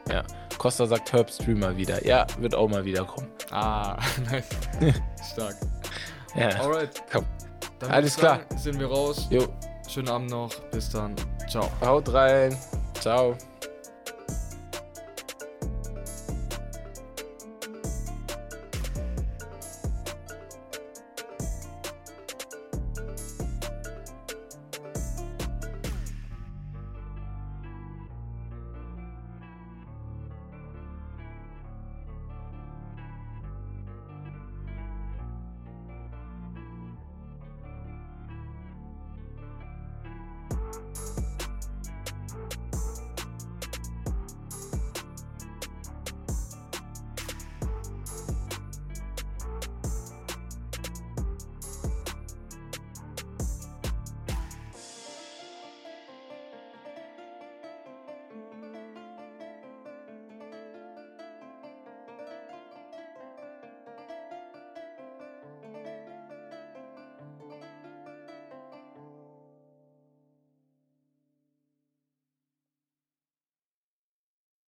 [0.10, 0.24] ja.
[0.58, 2.06] Costa sagt Herb Streamer wieder.
[2.06, 3.28] Ja, wird auch mal wieder kommen.
[3.52, 3.98] Ah,
[4.32, 4.50] nice.
[5.34, 5.56] Stark.
[6.36, 6.50] Ja.
[6.62, 7.04] Alright.
[7.12, 7.26] Komm.
[7.80, 8.60] Dann Alles ich sagen, klar.
[8.60, 9.28] Sind wir raus.
[9.32, 9.48] Jo,
[9.90, 10.54] Schönen Abend noch.
[10.72, 11.16] Bis dann.
[11.50, 11.70] Ciao.
[11.84, 12.56] haut rein.
[13.00, 13.36] Ciao.